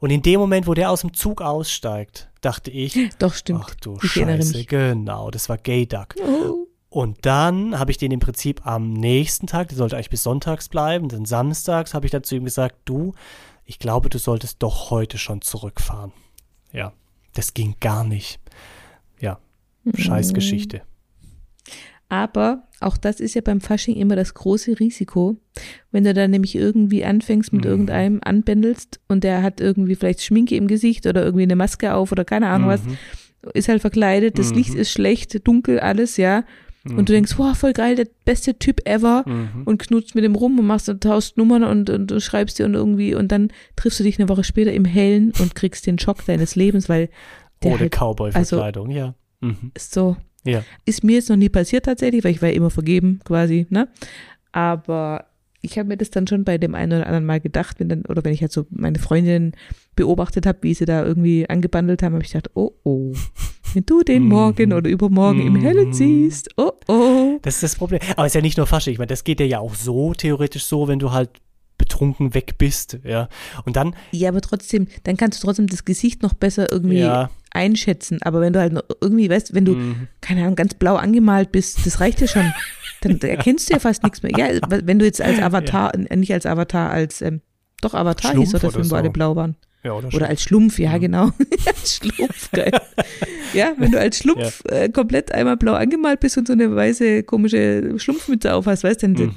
Und 0.00 0.10
in 0.10 0.22
dem 0.22 0.40
Moment, 0.40 0.66
wo 0.66 0.74
der 0.74 0.90
aus 0.90 1.02
dem 1.02 1.14
Zug 1.14 1.42
aussteigt, 1.42 2.29
dachte 2.40 2.70
ich, 2.70 3.10
Doch, 3.18 3.34
stimmt. 3.34 3.62
ach 3.64 3.74
du 3.76 3.98
ich 4.02 4.12
Scheiße, 4.12 4.64
genau, 4.64 5.30
das 5.30 5.48
war 5.48 5.58
Gay 5.58 5.86
Duck. 5.86 6.14
Oh. 6.18 6.66
Und 6.88 7.24
dann 7.24 7.78
habe 7.78 7.92
ich 7.92 7.98
den 7.98 8.10
im 8.10 8.18
Prinzip 8.18 8.66
am 8.66 8.92
nächsten 8.92 9.46
Tag, 9.46 9.68
der 9.68 9.76
sollte 9.76 9.96
eigentlich 9.96 10.10
bis 10.10 10.24
sonntags 10.24 10.68
bleiben, 10.68 11.08
dann 11.08 11.24
samstags 11.24 11.94
habe 11.94 12.06
ich 12.06 12.12
dann 12.12 12.24
zu 12.24 12.34
ihm 12.34 12.44
gesagt, 12.44 12.76
du, 12.84 13.14
ich 13.64 13.78
glaube, 13.78 14.08
du 14.10 14.18
solltest 14.18 14.62
doch 14.62 14.90
heute 14.90 15.16
schon 15.16 15.40
zurückfahren. 15.40 16.12
Ja, 16.72 16.92
das 17.34 17.54
ging 17.54 17.76
gar 17.78 18.02
nicht. 18.02 18.40
Ja, 19.20 19.38
scheiß 19.94 20.34
Geschichte. 20.34 20.82
Aber 22.08 22.64
auch 22.80 22.96
das 22.96 23.20
ist 23.20 23.34
ja 23.34 23.42
beim 23.42 23.60
Fasching 23.60 23.94
immer 23.96 24.16
das 24.16 24.34
große 24.34 24.80
Risiko. 24.80 25.36
Wenn 25.92 26.04
du 26.04 26.14
dann 26.14 26.30
nämlich 26.30 26.54
irgendwie 26.56 27.04
anfängst 27.04 27.52
mit 27.52 27.64
Mhm. 27.64 27.70
irgendeinem 27.70 28.20
anbändelst 28.24 29.00
und 29.08 29.22
der 29.22 29.42
hat 29.42 29.60
irgendwie 29.60 29.94
vielleicht 29.94 30.22
Schminke 30.22 30.56
im 30.56 30.66
Gesicht 30.66 31.06
oder 31.06 31.22
irgendwie 31.22 31.42
eine 31.44 31.56
Maske 31.56 31.94
auf 31.94 32.10
oder 32.10 32.24
keine 32.24 32.48
Ahnung 32.48 32.68
was, 32.68 32.82
Mhm. 32.84 32.96
ist 33.54 33.68
halt 33.68 33.80
verkleidet, 33.82 34.38
das 34.38 34.50
Mhm. 34.50 34.56
Licht 34.56 34.74
ist 34.74 34.90
schlecht, 34.90 35.46
dunkel, 35.46 35.78
alles, 35.80 36.16
ja. 36.16 36.44
Und 36.86 37.10
du 37.10 37.12
denkst, 37.12 37.34
wow, 37.36 37.54
voll 37.54 37.74
geil, 37.74 37.94
der 37.94 38.06
beste 38.24 38.58
Typ 38.58 38.88
ever 38.88 39.24
Mhm. 39.28 39.64
und 39.66 39.78
knutzt 39.82 40.14
mit 40.14 40.24
dem 40.24 40.34
rum 40.34 40.58
und 40.58 40.66
machst 40.66 40.88
und 40.88 41.02
tauscht 41.02 41.36
Nummern 41.36 41.62
und, 41.62 41.90
und, 41.90 42.10
du 42.10 42.20
schreibst 42.22 42.58
dir 42.58 42.64
und 42.64 42.72
irgendwie 42.72 43.14
und 43.14 43.30
dann 43.30 43.48
triffst 43.76 44.00
du 44.00 44.04
dich 44.04 44.18
eine 44.18 44.30
Woche 44.30 44.44
später 44.44 44.72
im 44.72 44.86
Hellen 44.86 45.32
und 45.38 45.54
kriegst 45.54 45.86
den 45.86 45.98
Schock 45.98 46.24
deines 46.24 46.56
Lebens, 46.56 46.88
weil 46.88 47.10
der 47.62 47.72
Ohne 47.72 47.80
halt 47.80 47.92
Cowboy-Verkleidung, 47.92 48.90
ja. 48.90 49.14
Mhm. 49.42 49.72
ist 49.74 49.92
so 49.92 50.16
Ja. 50.44 50.64
ist 50.86 51.04
mir 51.04 51.16
jetzt 51.16 51.28
noch 51.28 51.36
nie 51.36 51.48
passiert 51.48 51.84
tatsächlich, 51.84 52.24
weil 52.24 52.32
ich 52.32 52.42
war 52.42 52.48
ja 52.48 52.54
immer 52.54 52.70
vergeben 52.70 53.20
quasi, 53.24 53.66
ne? 53.70 53.88
Aber 54.52 55.26
ich 55.62 55.78
habe 55.78 55.88
mir 55.88 55.96
das 55.96 56.10
dann 56.10 56.26
schon 56.26 56.44
bei 56.44 56.58
dem 56.58 56.74
einen 56.74 56.92
oder 56.92 57.06
anderen 57.06 57.26
Mal 57.26 57.40
gedacht, 57.40 57.78
wenn 57.78 57.88
dann, 57.88 58.02
oder 58.06 58.24
wenn 58.24 58.32
ich 58.32 58.40
halt 58.40 58.52
so 58.52 58.66
meine 58.70 58.98
Freundin 58.98 59.52
beobachtet 59.94 60.46
habe, 60.46 60.58
wie 60.62 60.74
sie 60.74 60.86
da 60.86 61.04
irgendwie 61.04 61.48
angebandelt 61.48 62.02
haben, 62.02 62.14
habe 62.14 62.24
ich 62.24 62.32
gedacht, 62.32 62.50
oh 62.54 62.72
oh, 62.84 63.12
Wenn 63.74 63.86
du 63.86 64.02
den 64.02 64.24
morgen 64.24 64.72
oder 64.72 64.90
übermorgen 64.90 65.46
im 65.46 65.56
Hellen 65.56 65.92
siehst, 65.92 66.50
oh 66.56 66.72
oh. 66.88 67.38
Das 67.42 67.54
ist 67.56 67.62
das 67.62 67.76
Problem. 67.76 68.00
Aber 68.16 68.26
es 68.26 68.30
ist 68.30 68.34
ja 68.34 68.40
nicht 68.40 68.56
nur 68.56 68.66
Fasching. 68.66 68.92
Ich 68.92 68.98
meine, 68.98 69.08
das 69.08 69.24
geht 69.24 69.38
dir 69.38 69.46
ja 69.46 69.60
auch 69.60 69.74
so, 69.74 70.14
theoretisch 70.14 70.64
so, 70.64 70.88
wenn 70.88 70.98
du 70.98 71.12
halt 71.12 71.30
betrunken 71.78 72.34
weg 72.34 72.58
bist, 72.58 72.98
ja. 73.04 73.28
Und 73.64 73.76
dann, 73.76 73.94
Ja, 74.10 74.28
aber 74.30 74.40
trotzdem, 74.40 74.86
dann 75.04 75.16
kannst 75.16 75.42
du 75.42 75.46
trotzdem 75.46 75.66
das 75.66 75.84
Gesicht 75.84 76.22
noch 76.22 76.34
besser 76.34 76.70
irgendwie 76.70 76.98
Ja. 76.98 77.30
Einschätzen. 77.52 78.18
Aber 78.22 78.40
wenn 78.40 78.52
du 78.52 78.60
halt 78.60 78.72
irgendwie, 79.00 79.28
weißt, 79.30 79.54
wenn 79.54 79.64
du, 79.64 79.74
Mhm. 79.74 80.08
keine 80.20 80.42
Ahnung, 80.42 80.56
ganz 80.56 80.74
blau 80.74 80.96
angemalt 80.96 81.52
bist, 81.52 81.84
das 81.86 82.00
reicht 82.00 82.20
ja 82.20 82.26
schon. 82.28 82.52
Dann 83.02 83.20
erkennst 83.22 83.68
du 83.70 83.74
ja 83.74 83.80
fast 83.80 84.02
nichts 84.02 84.22
mehr. 84.22 84.32
Ja, 84.36 84.48
wenn 84.68 84.98
du 84.98 85.04
jetzt 85.04 85.20
als 85.22 85.38
Avatar, 85.40 85.94
äh, 85.94 86.16
nicht 86.16 86.32
als 86.32 86.46
Avatar, 86.46 86.90
als, 86.90 87.20
ähm, 87.22 87.40
doch 87.80 87.94
Avatar 87.94 88.34
hieß 88.36 88.50
doch 88.52 88.60
der 88.60 88.68
oder 88.68 88.74
Film, 88.78 88.84
wo 88.86 88.88
so. 88.90 88.96
alle 88.96 89.10
blau 89.10 89.36
waren. 89.36 89.56
ja, 89.82 89.92
oder, 89.92 90.08
Oder 90.14 90.28
als 90.28 90.42
Schlumpf, 90.42 90.78
ja, 90.78 90.98
genau. 90.98 91.30
als 91.66 91.96
Schlumpf, 91.96 92.50
geil. 92.52 92.70
ja, 93.54 93.72
wenn 93.78 93.90
du 93.92 93.98
als 93.98 94.18
Schlumpf 94.18 94.62
äh, 94.68 94.90
komplett 94.90 95.32
einmal 95.32 95.56
blau 95.56 95.72
angemalt 95.72 96.20
bist 96.20 96.36
und 96.36 96.46
so 96.46 96.52
eine 96.52 96.74
weiße, 96.76 97.22
komische 97.22 97.94
Schlumpfmütze 97.98 98.52
auf 98.54 98.66
hast, 98.66 98.84
weißt 98.84 99.02
du, 99.02 99.08
dann 99.14 99.26
Mhm. 99.28 99.34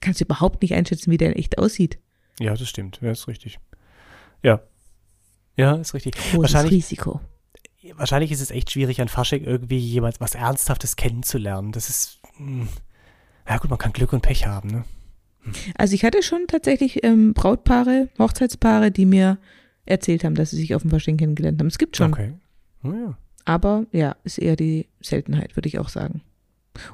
kannst 0.00 0.20
du 0.20 0.24
überhaupt 0.26 0.60
nicht 0.62 0.74
einschätzen, 0.74 1.10
wie 1.10 1.16
der 1.16 1.30
in 1.30 1.36
echt 1.36 1.56
aussieht. 1.58 1.98
Ja, 2.38 2.54
das 2.54 2.68
stimmt. 2.68 3.00
Ja, 3.02 3.10
ist 3.10 3.26
richtig. 3.26 3.58
Ja. 4.42 4.60
Ja, 5.56 5.74
ist 5.76 5.94
richtig. 5.94 6.14
Großes 6.14 6.38
Wahrscheinlich, 6.54 6.72
Risiko. 6.84 7.20
Wahrscheinlich 7.96 8.30
ist 8.32 8.40
es 8.40 8.50
echt 8.50 8.70
schwierig, 8.72 9.00
an 9.00 9.08
Fasching 9.08 9.44
irgendwie 9.44 9.78
jemand 9.78 10.20
was 10.20 10.34
Ernsthaftes 10.34 10.96
kennenzulernen. 10.96 11.72
Das 11.72 11.88
ist. 11.88 12.20
Mh. 12.38 12.66
Ja, 13.48 13.56
gut, 13.58 13.70
man 13.70 13.78
kann 13.78 13.92
Glück 13.92 14.12
und 14.12 14.20
Pech 14.22 14.46
haben, 14.46 14.68
ne? 14.70 14.84
Also 15.76 15.94
ich 15.94 16.04
hatte 16.04 16.22
schon 16.22 16.46
tatsächlich 16.48 17.02
ähm, 17.04 17.32
Brautpaare, 17.32 18.08
Hochzeitspaare, 18.18 18.90
die 18.90 19.06
mir 19.06 19.38
erzählt 19.86 20.22
haben, 20.24 20.34
dass 20.34 20.50
sie 20.50 20.56
sich 20.56 20.74
auf 20.74 20.82
dem 20.82 20.90
Fasching 20.90 21.16
kennengelernt 21.16 21.58
haben. 21.58 21.68
Es 21.68 21.78
gibt 21.78 21.96
schon. 21.96 22.12
Okay. 22.12 22.34
Oh, 22.84 22.90
ja. 22.92 23.16
Aber 23.46 23.86
ja, 23.92 24.16
ist 24.24 24.36
eher 24.38 24.56
die 24.56 24.86
Seltenheit, 25.00 25.56
würde 25.56 25.68
ich 25.68 25.78
auch 25.78 25.88
sagen. 25.88 26.20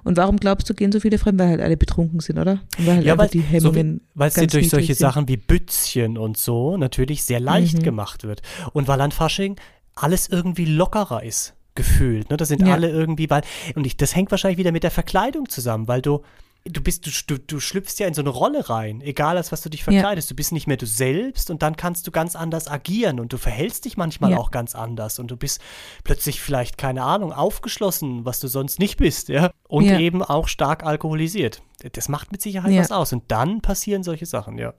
Und 0.04 0.16
warum 0.16 0.36
glaubst 0.36 0.70
du, 0.70 0.74
gehen 0.74 0.92
so 0.92 1.00
viele 1.00 1.18
fremd, 1.18 1.38
weil 1.40 1.48
halt 1.48 1.60
alle 1.60 1.76
betrunken 1.76 2.20
sind, 2.20 2.38
oder? 2.38 2.60
Und 2.78 2.86
weil 2.86 2.94
halt 2.96 3.04
Ja, 3.06 3.18
weil, 3.18 3.28
die 3.28 3.40
so 3.40 3.44
Hemmungen 3.46 4.00
wie, 4.14 4.18
weil 4.18 4.28
es 4.28 4.34
dir 4.34 4.46
durch 4.46 4.70
solche 4.70 4.94
sind. 4.94 4.98
Sachen 5.00 5.26
wie 5.28 5.36
Bützchen 5.36 6.16
und 6.16 6.36
so 6.38 6.76
natürlich 6.76 7.24
sehr 7.24 7.40
leicht 7.40 7.78
Mhm. 7.78 7.82
gemacht 7.82 8.22
wird. 8.22 8.40
Und 8.72 8.86
weil 8.86 9.00
an 9.00 9.10
Fasching 9.10 9.56
alles 9.96 10.28
irgendwie 10.28 10.64
lockerer 10.64 11.22
ist, 11.22 11.54
gefühlt. 11.74 12.30
Ne? 12.30 12.36
Da 12.36 12.44
sind 12.44 12.66
Ja. 12.66 12.74
alle 12.74 12.88
irgendwie, 12.90 13.30
weil, 13.30 13.42
und 13.74 13.86
ich, 13.86 13.96
das 13.96 14.14
hängt 14.14 14.30
wahrscheinlich 14.30 14.58
wieder 14.58 14.72
mit 14.72 14.82
der 14.82 14.90
Verkleidung 14.90 15.48
zusammen, 15.48 15.88
weil 15.88 16.02
du, 16.02 16.22
du 16.66 16.80
bist, 16.80 17.06
du, 17.30 17.38
du, 17.38 17.60
schlüpfst 17.60 17.96
ja 17.98 18.06
in 18.06 18.14
so 18.14 18.22
eine 18.22 18.30
Rolle 18.30 18.70
rein, 18.70 19.02
egal 19.02 19.36
als 19.36 19.52
was 19.52 19.60
du 19.60 19.68
dich 19.68 19.84
verkleidest. 19.84 20.30
Du 20.30 20.34
bist 20.34 20.50
nicht 20.50 20.66
mehr 20.66 20.78
du 20.78 20.86
selbst 20.86 21.50
und 21.50 21.62
dann 21.62 21.76
kannst 21.76 22.06
du 22.06 22.10
ganz 22.10 22.36
anders 22.36 22.68
agieren 22.68 23.20
und 23.20 23.32
du 23.34 23.36
verhältst 23.38 23.84
dich 23.84 23.96
manchmal 23.98 24.30
Ja. 24.30 24.38
auch 24.38 24.50
ganz 24.50 24.74
anders 24.74 25.18
und 25.18 25.30
du 25.30 25.36
bist 25.36 25.60
plötzlich 26.04 26.40
vielleicht, 26.40 26.78
keine 26.78 27.02
Ahnung, 27.02 27.32
aufgeschlossen, 27.32 28.24
was 28.24 28.40
du 28.40 28.48
sonst 28.48 28.78
nicht 28.78 28.96
bist, 28.96 29.28
ja. 29.28 29.50
Und 29.68 29.84
Ja. 29.84 29.98
eben 29.98 30.22
auch 30.22 30.48
stark 30.48 30.84
alkoholisiert. 30.84 31.60
Das 31.92 32.08
macht 32.08 32.32
mit 32.32 32.40
Sicherheit 32.40 32.72
Ja. 32.72 32.80
was 32.80 32.92
aus. 32.92 33.12
Und 33.12 33.24
dann 33.30 33.60
passieren 33.60 34.02
solche 34.02 34.24
Sachen, 34.26 34.56
ja. 34.56 34.72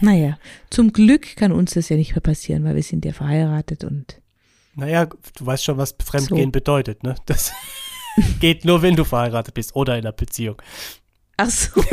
Naja, 0.00 0.38
zum 0.70 0.92
Glück 0.92 1.36
kann 1.36 1.52
uns 1.52 1.74
das 1.74 1.88
ja 1.88 1.96
nicht 1.96 2.12
mehr 2.12 2.20
passieren, 2.22 2.64
weil 2.64 2.74
wir 2.74 2.82
sind 2.82 3.04
ja 3.04 3.12
verheiratet 3.12 3.84
und 3.84 4.20
Naja, 4.74 5.06
du 5.06 5.46
weißt 5.46 5.64
schon, 5.64 5.76
was 5.78 5.94
Fremdgehen 6.04 6.46
So. 6.48 6.52
bedeutet, 6.52 7.02
ne? 7.02 7.14
Das 7.26 7.52
geht 8.40 8.64
nur, 8.64 8.82
wenn 8.82 8.96
du 8.96 9.04
verheiratet 9.04 9.54
bist 9.54 9.74
oder 9.76 9.94
in 9.94 10.00
einer 10.00 10.12
Beziehung. 10.12 10.60
Ach 11.42 11.50
so, 11.50 11.80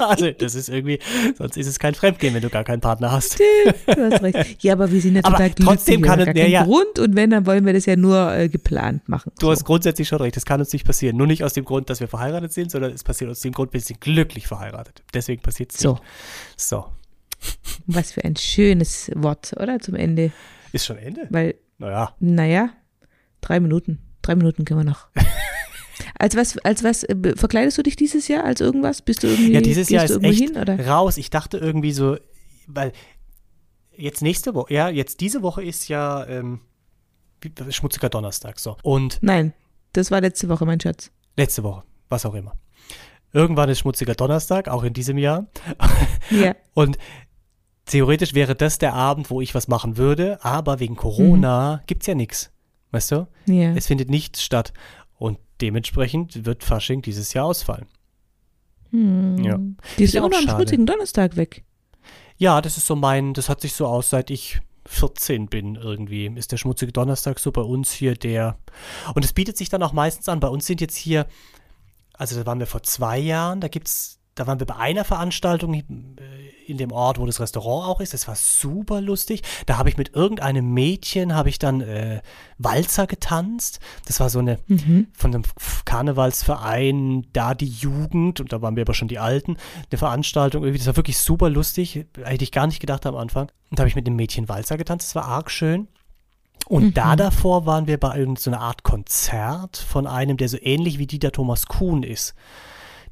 Also, 0.00 0.30
das 0.30 0.54
ist 0.54 0.70
irgendwie, 0.70 0.98
sonst 1.36 1.58
ist 1.58 1.66
es 1.66 1.78
kein 1.78 1.94
Fremdgehen, 1.94 2.32
wenn 2.32 2.40
du 2.40 2.48
gar 2.48 2.64
keinen 2.64 2.80
Partner 2.80 3.12
hast. 3.12 3.38
du 3.38 4.10
hast 4.10 4.22
recht. 4.22 4.62
Ja, 4.64 4.72
aber 4.72 4.90
wir 4.90 5.00
sind 5.00 5.14
ja 5.16 5.20
Aber 5.24 5.36
total 5.36 5.50
trotzdem 5.50 6.00
glücklich, 6.00 6.24
kann 6.26 6.28
es- 6.36 6.40
gar 6.42 6.46
ja. 6.48 6.64
Grund 6.64 6.98
und 6.98 7.14
wenn, 7.16 7.28
dann 7.30 7.44
wollen 7.44 7.66
wir 7.66 7.74
das 7.74 7.84
ja 7.84 7.96
nur 7.96 8.32
äh, 8.34 8.48
geplant 8.48 9.06
machen. 9.10 9.30
Du 9.38 9.46
so. 9.46 9.52
hast 9.52 9.64
grundsätzlich 9.64 10.08
schon 10.08 10.18
recht, 10.22 10.36
das 10.36 10.46
kann 10.46 10.58
uns 10.58 10.72
nicht 10.72 10.86
passieren. 10.86 11.18
Nur 11.18 11.26
nicht 11.26 11.44
aus 11.44 11.52
dem 11.52 11.66
Grund, 11.66 11.90
dass 11.90 12.00
wir 12.00 12.08
verheiratet 12.08 12.52
sind, 12.54 12.70
sondern 12.70 12.92
es 12.92 13.04
passiert 13.04 13.30
aus 13.30 13.40
dem 13.40 13.52
Grund, 13.52 13.74
wir 13.74 13.80
sind 13.80 14.00
glücklich 14.00 14.46
verheiratet. 14.46 15.02
Deswegen 15.12 15.42
passiert 15.42 15.72
es 15.72 15.78
So, 15.80 15.92
nicht. 15.92 16.02
So. 16.56 16.86
was 17.86 18.12
für 18.12 18.24
ein 18.24 18.36
schönes 18.36 19.10
Wort, 19.14 19.52
oder? 19.60 19.80
Zum 19.80 19.96
Ende. 19.96 20.32
Ist 20.72 20.86
schon 20.86 20.96
Ende? 20.96 21.26
Weil, 21.28 21.56
Naja. 21.76 22.14
naja, 22.20 22.70
drei 23.42 23.60
Minuten. 23.60 23.98
Drei 24.22 24.34
Minuten 24.34 24.64
können 24.64 24.80
wir 24.80 24.84
noch. 24.84 25.08
Als 26.20 26.36
was, 26.36 26.58
als 26.58 26.84
was, 26.84 27.02
äh, 27.04 27.34
verkleidest 27.36 27.78
du 27.78 27.82
dich 27.82 27.96
dieses 27.96 28.28
Jahr 28.28 28.44
als 28.44 28.60
irgendwas? 28.60 29.02
Bist 29.02 29.22
du 29.22 29.26
irgendwie, 29.28 29.52
Ja, 29.52 29.60
dieses 29.60 29.88
Jahr 29.88 30.04
ist 30.04 30.22
echt 30.22 30.38
hin, 30.38 30.56
oder? 30.56 30.86
raus. 30.86 31.16
Ich 31.16 31.30
dachte 31.30 31.56
irgendwie 31.58 31.92
so, 31.92 32.16
weil 32.66 32.92
jetzt 33.96 34.20
nächste 34.22 34.54
Woche, 34.54 34.72
ja, 34.74 34.88
jetzt 34.88 35.20
diese 35.20 35.42
Woche 35.42 35.62
ist 35.64 35.88
ja 35.88 36.26
ähm, 36.26 36.60
schmutziger 37.70 38.08
Donnerstag, 38.10 38.58
so. 38.58 38.76
Und 38.82 39.18
Nein, 39.22 39.54
das 39.94 40.10
war 40.10 40.20
letzte 40.20 40.48
Woche, 40.48 40.66
mein 40.66 40.78
Schatz. 40.80 41.10
letzte 41.36 41.62
Woche, 41.62 41.84
was 42.08 42.26
auch 42.26 42.34
immer. 42.34 42.52
Irgendwann 43.32 43.68
ist 43.70 43.78
schmutziger 43.78 44.14
Donnerstag, 44.14 44.68
auch 44.68 44.82
in 44.82 44.92
diesem 44.92 45.16
Jahr. 45.18 45.46
Ja, 46.30 46.54
Und 46.74 46.96
theoretisch 47.86 48.34
wäre 48.34 48.54
das 48.54 48.78
der 48.78 48.92
Abend, 48.94 49.30
wo 49.30 49.40
ich 49.40 49.54
was 49.54 49.66
machen 49.68 49.96
würde, 49.96 50.38
aber 50.44 50.78
wegen 50.80 50.94
Corona 50.96 51.82
gibt's 51.86 52.06
ja 52.06 52.14
nichts. 52.14 52.50
Weißt 52.92 53.10
du? 53.12 53.26
ja. 53.46 53.72
Es 53.74 53.86
findet 53.86 54.10
nichts 54.10 54.42
statt. 54.42 54.72
Dementsprechend 55.60 56.44
wird 56.44 56.64
Fasching 56.64 57.02
dieses 57.02 57.32
Jahr 57.32 57.46
ausfallen. 57.46 57.86
Hm. 58.90 59.38
Ja. 59.38 59.58
Die 59.98 60.04
ist 60.04 60.14
ja 60.14 60.22
auch 60.22 60.30
noch 60.30 60.38
am 60.38 60.48
schmutzigen 60.48 60.86
Donnerstag 60.86 61.36
weg. 61.36 61.64
Ja, 62.36 62.60
das 62.60 62.76
ist 62.76 62.86
so 62.86 62.96
mein, 62.96 63.34
das 63.34 63.48
hat 63.48 63.60
sich 63.60 63.74
so 63.74 63.86
aus, 63.86 64.10
seit 64.10 64.30
ich 64.30 64.60
14 64.86 65.46
bin 65.46 65.76
irgendwie, 65.76 66.26
ist 66.26 66.52
der 66.52 66.56
schmutzige 66.56 66.92
Donnerstag 66.92 67.38
so 67.38 67.52
bei 67.52 67.60
uns 67.60 67.92
hier 67.92 68.14
der. 68.14 68.58
Und 69.14 69.24
es 69.24 69.32
bietet 69.32 69.56
sich 69.56 69.68
dann 69.68 69.82
auch 69.82 69.92
meistens 69.92 70.28
an. 70.28 70.40
Bei 70.40 70.48
uns 70.48 70.66
sind 70.66 70.80
jetzt 70.80 70.96
hier, 70.96 71.26
also 72.14 72.38
da 72.38 72.46
waren 72.46 72.58
wir 72.58 72.66
vor 72.66 72.82
zwei 72.82 73.18
Jahren, 73.18 73.60
da 73.60 73.68
gibt's, 73.68 74.19
da 74.40 74.46
waren 74.46 74.58
wir 74.58 74.66
bei 74.66 74.76
einer 74.76 75.04
Veranstaltung 75.04 75.74
äh, 75.74 75.84
in 76.66 76.78
dem 76.78 76.92
Ort, 76.92 77.18
wo 77.18 77.26
das 77.26 77.40
Restaurant 77.40 77.86
auch 77.88 78.00
ist. 78.00 78.14
Das 78.14 78.26
war 78.26 78.36
super 78.36 79.00
lustig. 79.02 79.42
Da 79.66 79.76
habe 79.76 79.90
ich 79.90 79.98
mit 79.98 80.14
irgendeinem 80.14 80.72
Mädchen, 80.72 81.34
habe 81.34 81.50
ich 81.50 81.58
dann 81.58 81.82
äh, 81.82 82.22
Walzer 82.56 83.06
getanzt. 83.06 83.80
Das 84.06 84.18
war 84.18 84.30
so 84.30 84.38
eine, 84.38 84.58
Mhm. 84.66 85.08
von 85.12 85.34
einem 85.34 85.44
Karnevalsverein, 85.84 87.26
da 87.32 87.54
die 87.54 87.68
Jugend, 87.68 88.40
und 88.40 88.52
da 88.52 88.62
waren 88.62 88.76
wir 88.76 88.82
aber 88.82 88.94
schon 88.94 89.08
die 89.08 89.18
Alten, 89.18 89.56
eine 89.90 89.98
Veranstaltung, 89.98 90.62
irgendwie, 90.62 90.78
das 90.78 90.86
war 90.86 90.96
wirklich 90.96 91.18
super 91.18 91.50
lustig, 91.50 92.06
hätte 92.22 92.44
ich 92.44 92.52
gar 92.52 92.66
nicht 92.66 92.80
gedacht 92.80 93.04
am 93.04 93.16
Anfang. 93.16 93.50
Und 93.70 93.78
da 93.78 93.82
habe 93.82 93.88
ich 93.88 93.96
mit 93.96 94.06
dem 94.06 94.16
Mädchen 94.16 94.48
Walzer 94.48 94.78
getanzt, 94.78 95.08
das 95.08 95.14
war 95.14 95.24
arg 95.26 95.50
schön. 95.50 95.88
Und 96.66 96.96
da 96.96 97.16
davor 97.16 97.66
waren 97.66 97.86
wir 97.88 97.98
bei 97.98 98.16
irgendeiner 98.16 98.58
so 98.58 98.62
Art 98.62 98.84
Konzert 98.84 99.76
von 99.76 100.06
einem, 100.06 100.36
der 100.36 100.48
so 100.48 100.56
ähnlich 100.60 100.98
wie 100.98 101.06
Dieter 101.06 101.32
Thomas 101.32 101.66
Kuhn 101.66 102.02
ist. 102.02 102.34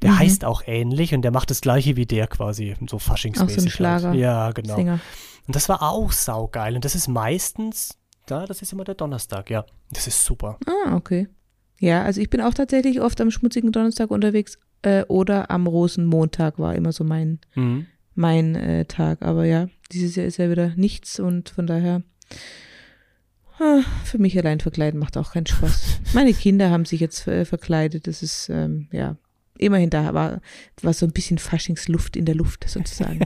Der 0.01 0.11
Mhm. 0.11 0.19
heißt 0.19 0.45
auch 0.45 0.63
ähnlich 0.65 1.13
und 1.13 1.21
der 1.23 1.31
macht 1.31 1.49
das 1.49 1.61
gleiche 1.61 1.95
wie 1.95 2.05
der 2.05 2.27
quasi, 2.27 2.75
so 2.89 2.99
faschingsmäßig. 2.99 3.73
Schlager- 3.73 4.09
Halt. 4.09 4.19
Ja, 4.19 4.51
genau. 4.51 4.75
Sänger. 4.75 4.99
Und 5.47 5.55
das 5.55 5.67
war 5.67 5.81
auch 5.81 6.11
saugeil. 6.11 6.75
Und 6.75 6.85
das 6.85 6.95
ist 6.95 7.07
meistens, 7.07 7.97
da, 8.27 8.45
das 8.45 8.61
ist 8.61 8.71
immer 8.71 8.83
der 8.83 8.95
Donnerstag, 8.95 9.49
ja. 9.49 9.65
Das 9.91 10.07
ist 10.07 10.23
super. 10.23 10.57
Ah, 10.67 10.95
okay. 10.95 11.27
Ja, 11.79 12.03
also 12.03 12.21
ich 12.21 12.29
bin 12.29 12.41
auch 12.41 12.53
tatsächlich 12.53 13.01
oft 13.01 13.19
am 13.21 13.31
schmutzigen 13.31 13.71
Donnerstag 13.71 14.11
unterwegs 14.11 14.57
äh, 14.83 15.03
oder 15.05 15.49
am 15.51 15.67
Rosenmontag 15.67 16.59
war 16.59 16.75
immer 16.75 16.91
so 16.93 17.03
mein, 17.03 17.39
Mhm. 17.55 17.85
mein 18.15 18.55
äh, 18.55 18.85
Tag. 18.85 19.21
Aber 19.21 19.45
ja, 19.45 19.67
dieses 19.91 20.15
Jahr 20.15 20.25
ist 20.27 20.37
ja 20.37 20.49
wieder 20.49 20.69
nichts 20.75 21.19
und 21.19 21.49
von 21.49 21.67
daher 21.67 22.03
ah, 23.59 23.81
für 24.05 24.17
mich 24.19 24.37
allein 24.37 24.59
verkleiden 24.59 24.99
macht 24.99 25.17
auch 25.17 25.33
keinen 25.33 25.45
Spaß. 25.47 25.81
Meine 26.13 26.33
Kinder 26.33 26.69
haben 26.69 26.85
sich 26.85 26.99
jetzt 27.01 27.27
äh, 27.27 27.43
verkleidet. 27.45 28.07
Das 28.07 28.23
ist, 28.23 28.49
ähm, 28.49 28.87
ja, 28.91 29.17
immerhin 29.59 29.89
da 29.89 30.13
war, 30.13 30.41
war 30.81 30.93
so 30.93 31.05
ein 31.05 31.11
bisschen 31.11 31.37
Faschingsluft 31.37 32.15
in 32.15 32.25
der 32.25 32.35
Luft 32.35 32.65
sozusagen. 32.67 33.21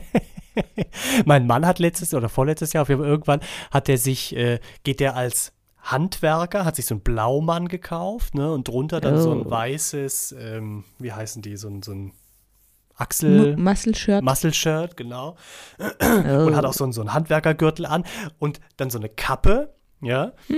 mein 1.25 1.47
Mann 1.47 1.65
hat 1.65 1.79
letztes 1.79 2.13
oder 2.13 2.29
vorletztes 2.29 2.73
Jahr 2.73 2.83
auf 2.83 2.89
jeden 2.89 3.01
Fall 3.01 3.09
irgendwann 3.09 3.39
hat 3.71 3.89
er 3.89 3.97
sich, 3.97 4.35
äh, 4.35 4.59
geht 4.83 4.99
der 4.99 5.15
als 5.15 5.51
Handwerker, 5.81 6.63
hat 6.65 6.75
sich 6.77 6.85
so 6.85 6.95
einen 6.95 7.01
Blaumann 7.01 7.67
gekauft, 7.67 8.35
ne? 8.35 8.51
Und 8.53 8.67
drunter 8.69 9.01
dann 9.01 9.19
so 9.21 9.31
ein 9.33 9.45
Oh. 9.45 9.49
weißes, 9.51 10.33
ähm, 10.39 10.85
wie 10.99 11.11
heißen 11.11 11.41
die, 11.41 11.57
so 11.57 11.67
ein, 11.67 11.81
so 11.83 11.91
ein 11.91 12.13
Achsel. 12.95 13.53
M- 13.53 13.63
Muscle-Shirt. 13.63 14.23
Muscle-Shirt, 14.23 14.95
genau. 14.95 15.35
Oh. 15.79 16.45
Und 16.45 16.55
hat 16.55 16.63
auch 16.65 16.73
so, 16.73 16.83
einen- 16.85 16.93
so 16.93 17.01
einen 17.01 17.13
Handwerkergürtel 17.13 17.85
an 17.85 18.05
und 18.39 18.61
dann 18.77 18.89
so 18.91 18.97
eine 18.99 19.09
Kappe, 19.09 19.73
ja. 20.01 20.31
Hm. 20.47 20.57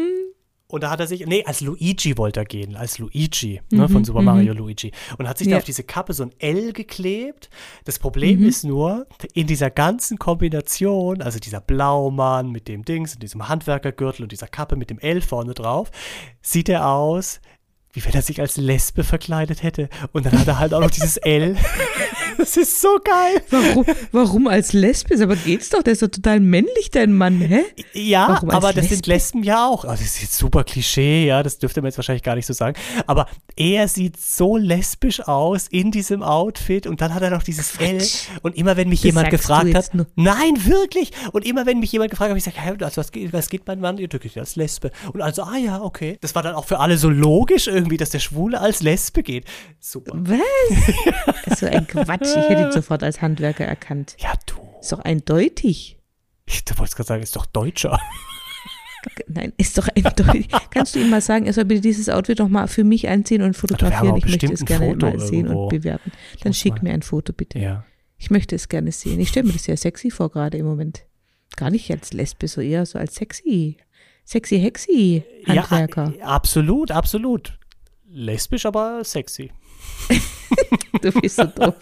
Und 0.75 0.81
da 0.81 0.89
hat 0.89 0.99
er 0.99 1.07
sich, 1.07 1.25
nee, 1.25 1.41
als 1.45 1.61
Luigi 1.61 2.17
wollte 2.17 2.41
er 2.41 2.45
gehen, 2.45 2.75
als 2.75 2.99
Luigi, 2.99 3.61
ne, 3.71 3.87
von 3.87 4.03
Super 4.03 4.21
Mario 4.21 4.51
Luigi. 4.53 4.91
Und 5.17 5.29
hat 5.29 5.37
sich 5.37 5.47
da 5.47 5.51
Mhm, 5.51 5.51
Ja. 5.53 5.57
auf 5.59 5.63
diese 5.63 5.83
Kappe 5.85 6.11
so 6.11 6.23
ein 6.23 6.31
L 6.37 6.73
geklebt. 6.73 7.49
Das 7.85 7.97
Problem 7.97 8.41
Mhm. 8.41 8.45
ist 8.49 8.65
nur, 8.65 9.07
in 9.33 9.47
dieser 9.47 9.69
ganzen 9.69 10.19
Kombination, 10.19 11.21
also 11.21 11.39
dieser 11.39 11.61
Blaumann 11.61 12.51
mit 12.51 12.67
dem 12.67 12.83
Dings 12.83 13.13
und 13.13 13.23
diesem 13.23 13.47
Handwerkergürtel 13.47 14.23
und 14.23 14.33
dieser 14.33 14.47
Kappe 14.47 14.75
mit 14.75 14.89
dem 14.89 14.99
L 14.99 15.21
vorne 15.21 15.53
drauf, 15.53 15.91
sieht 16.41 16.67
er 16.67 16.89
aus, 16.89 17.39
wie 17.93 18.03
wenn 18.03 18.13
er 18.13 18.21
sich 18.21 18.41
als 18.41 18.57
Lesbe 18.57 19.05
verkleidet 19.05 19.63
hätte. 19.63 19.87
Und 20.11 20.25
dann 20.25 20.37
hat 20.37 20.47
er 20.49 20.59
halt 20.59 20.73
auch 20.73 20.81
noch 20.81 20.91
dieses 20.91 21.15
L. 21.15 21.55
Das 22.45 22.57
ist 22.57 22.81
so 22.81 22.99
geil. 23.03 23.41
Warum, 23.49 23.85
warum 24.11 24.47
als 24.47 24.73
Lesbe? 24.73 25.21
Aber 25.21 25.35
geht's 25.35 25.69
doch, 25.69 25.81
der 25.81 25.93
ist 25.93 26.01
doch 26.01 26.07
total 26.09 26.39
männlich, 26.39 26.91
dein 26.91 27.13
Mann, 27.13 27.41
hä? 27.41 27.63
Ja, 27.93 28.41
aber 28.47 28.73
das 28.73 28.89
sind 28.89 29.07
Lesbe? 29.07 29.15
Lesben 29.15 29.43
ja 29.43 29.67
auch. 29.67 29.85
Also 29.85 30.03
das 30.03 30.15
ist 30.15 30.21
jetzt 30.21 30.37
super 30.37 30.63
Klischee, 30.63 31.25
ja, 31.25 31.41
das 31.41 31.57
dürfte 31.57 31.81
man 31.81 31.87
jetzt 31.87 31.97
wahrscheinlich 31.97 32.23
gar 32.23 32.35
nicht 32.35 32.45
so 32.45 32.53
sagen. 32.53 32.77
Aber 33.07 33.27
er 33.55 33.87
sieht 33.87 34.19
so 34.19 34.57
lesbisch 34.57 35.21
aus 35.27 35.67
in 35.67 35.91
diesem 35.91 36.21
Outfit 36.21 36.85
und 36.87 37.01
dann 37.01 37.13
hat 37.13 37.23
er 37.23 37.29
noch 37.29 37.43
dieses 37.43 37.75
L. 37.77 38.01
Und 38.41 38.55
immer 38.55 38.77
wenn 38.77 38.89
mich 38.89 38.99
Das 38.99 39.05
jemand 39.05 39.29
gefragt 39.29 39.73
hat, 39.73 39.93
nur. 39.95 40.07
nein, 40.15 40.65
wirklich. 40.65 41.11
Und 41.31 41.45
immer 41.45 41.65
wenn 41.65 41.79
mich 41.79 41.91
jemand 41.91 42.11
gefragt 42.11 42.25
hat, 42.25 42.31
habe 42.31 42.39
ich 42.39 42.45
gesagt, 42.45 42.83
also 42.83 42.97
was, 42.97 43.11
geht, 43.11 43.33
was 43.33 43.49
geht 43.49 43.65
mein 43.67 43.79
Mann? 43.79 43.97
Ja, 43.97 44.11
wirklich, 44.11 44.37
als 44.39 44.55
Lesbe. 44.55 44.91
Und 45.13 45.21
also, 45.21 45.43
ah 45.43 45.57
ja, 45.57 45.81
okay. 45.81 46.17
Das 46.21 46.35
war 46.35 46.43
dann 46.43 46.55
auch 46.55 46.65
für 46.65 46.79
alle 46.79 46.97
so 46.97 47.09
logisch 47.09 47.67
irgendwie, 47.67 47.97
dass 47.97 48.09
der 48.09 48.19
Schwule 48.19 48.59
als 48.59 48.81
Lesbe 48.81 49.23
geht. 49.23 49.45
Super. 49.79 50.13
Was? 50.15 51.59
so 51.59 51.65
ein 51.67 51.87
Quatsch. 51.87 52.24
Ich 52.31 52.49
hätte 52.49 52.63
ihn 52.63 52.71
sofort 52.71 53.03
als 53.03 53.21
Handwerker 53.21 53.65
erkannt. 53.65 54.15
Ja, 54.19 54.33
du. 54.45 54.55
Ist 54.79 54.91
doch 54.91 54.99
eindeutig. 54.99 55.97
Ich 56.45 56.63
wollte 56.77 56.95
gerade 56.95 57.07
sagen, 57.07 57.23
ist 57.23 57.35
doch 57.35 57.45
Deutscher. 57.45 57.99
Nein, 59.27 59.53
ist 59.57 59.77
doch 59.77 59.87
eindeutig. 59.87 60.47
Kannst 60.71 60.95
du 60.95 60.99
ihm 60.99 61.09
mal 61.09 61.21
sagen, 61.21 61.45
er 61.45 61.53
soll 61.53 61.65
bitte 61.65 61.81
dieses 61.81 62.09
Outfit 62.09 62.39
noch 62.39 62.49
mal 62.49 62.67
für 62.67 62.83
mich 62.83 63.07
anziehen 63.07 63.41
und 63.41 63.55
fotografieren? 63.55 64.17
Ich 64.17 64.25
möchte 64.25 64.51
es 64.51 64.65
gerne 64.65 64.95
mal 64.95 65.19
sehen 65.19 65.45
irgendwo. 65.45 65.63
und 65.63 65.69
bewerten. 65.69 66.11
Dann 66.41 66.53
schick 66.53 66.81
mir 66.81 66.91
ein 66.91 67.01
Foto 67.01 67.33
bitte. 67.33 67.59
Ja. 67.59 67.85
Ich 68.17 68.31
möchte 68.31 68.55
es 68.55 68.69
gerne 68.69 68.91
sehen. 68.91 69.19
Ich 69.19 69.29
stelle 69.29 69.47
mir 69.47 69.53
das 69.53 69.63
sehr 69.65 69.77
sexy 69.77 70.09
vor, 70.09 70.31
gerade 70.31 70.57
im 70.57 70.65
Moment. 70.65 71.03
Gar 71.55 71.69
nicht 71.69 71.89
als 71.91 72.13
Lesbe, 72.13 72.47
so 72.47 72.61
eher 72.61 72.85
so 72.85 72.97
als 72.97 73.15
sexy. 73.15 73.77
Sexy, 74.25 74.59
hexy 74.59 75.23
Handwerker. 75.45 76.13
Ja, 76.17 76.25
absolut, 76.25 76.91
absolut. 76.91 77.57
Lesbisch, 78.07 78.65
aber 78.65 79.03
sexy. 79.03 79.51
Du 81.01 81.11
bist 81.11 81.35
so 81.35 81.43
doof. 81.43 81.75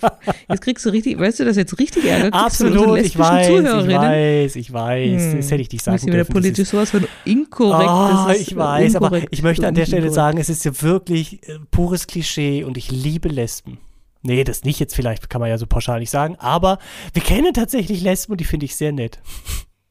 Jetzt 0.49 0.61
kriegst 0.61 0.85
du 0.85 0.89
richtig, 0.89 1.19
weißt 1.19 1.39
du, 1.39 1.45
das 1.45 1.55
jetzt 1.55 1.77
richtig 1.79 2.05
Ärger 2.05 2.31
kriegst 2.31 2.45
Absolut, 2.45 2.99
ich 2.99 3.17
weiß, 3.17 3.47
ich 3.49 3.87
weiß, 3.87 4.55
ich 4.55 4.73
weiß. 4.73 5.21
Hm. 5.21 5.37
Das 5.37 5.51
hätte 5.51 5.61
ich 5.61 5.71
nicht 5.71 5.83
sagen 5.83 6.05
dürfen. 6.07 6.33
Politisch 6.33 6.63
ist- 6.63 6.69
sowas 6.71 6.89
von 6.91 7.05
inkorrekt. 7.23 8.39
Ist 8.39 8.47
ich 8.49 8.55
weiß, 8.55 8.95
aber 8.95 9.21
ich 9.31 9.43
möchte 9.43 9.67
an 9.67 9.75
der 9.75 9.85
Stelle 9.85 10.07
inkorrekt. 10.07 10.15
sagen, 10.15 10.37
es 10.39 10.49
ist 10.49 10.65
ja 10.65 10.81
wirklich 10.81 11.47
äh, 11.47 11.59
pures 11.71 12.07
Klischee 12.07 12.63
und 12.63 12.77
ich 12.77 12.91
liebe 12.91 13.29
Lesben. 13.29 13.77
Nee, 14.23 14.43
das 14.43 14.63
nicht 14.63 14.79
jetzt 14.79 14.95
vielleicht, 14.95 15.29
kann 15.29 15.41
man 15.41 15.49
ja 15.49 15.57
so 15.57 15.67
pauschal 15.67 15.99
nicht 15.99 16.09
sagen, 16.09 16.35
aber 16.39 16.79
wir 17.13 17.21
kennen 17.21 17.53
tatsächlich 17.53 18.01
Lesben 18.01 18.31
und 18.33 18.41
die 18.41 18.45
finde 18.45 18.65
ich 18.65 18.75
sehr 18.75 18.93
nett. 18.93 19.19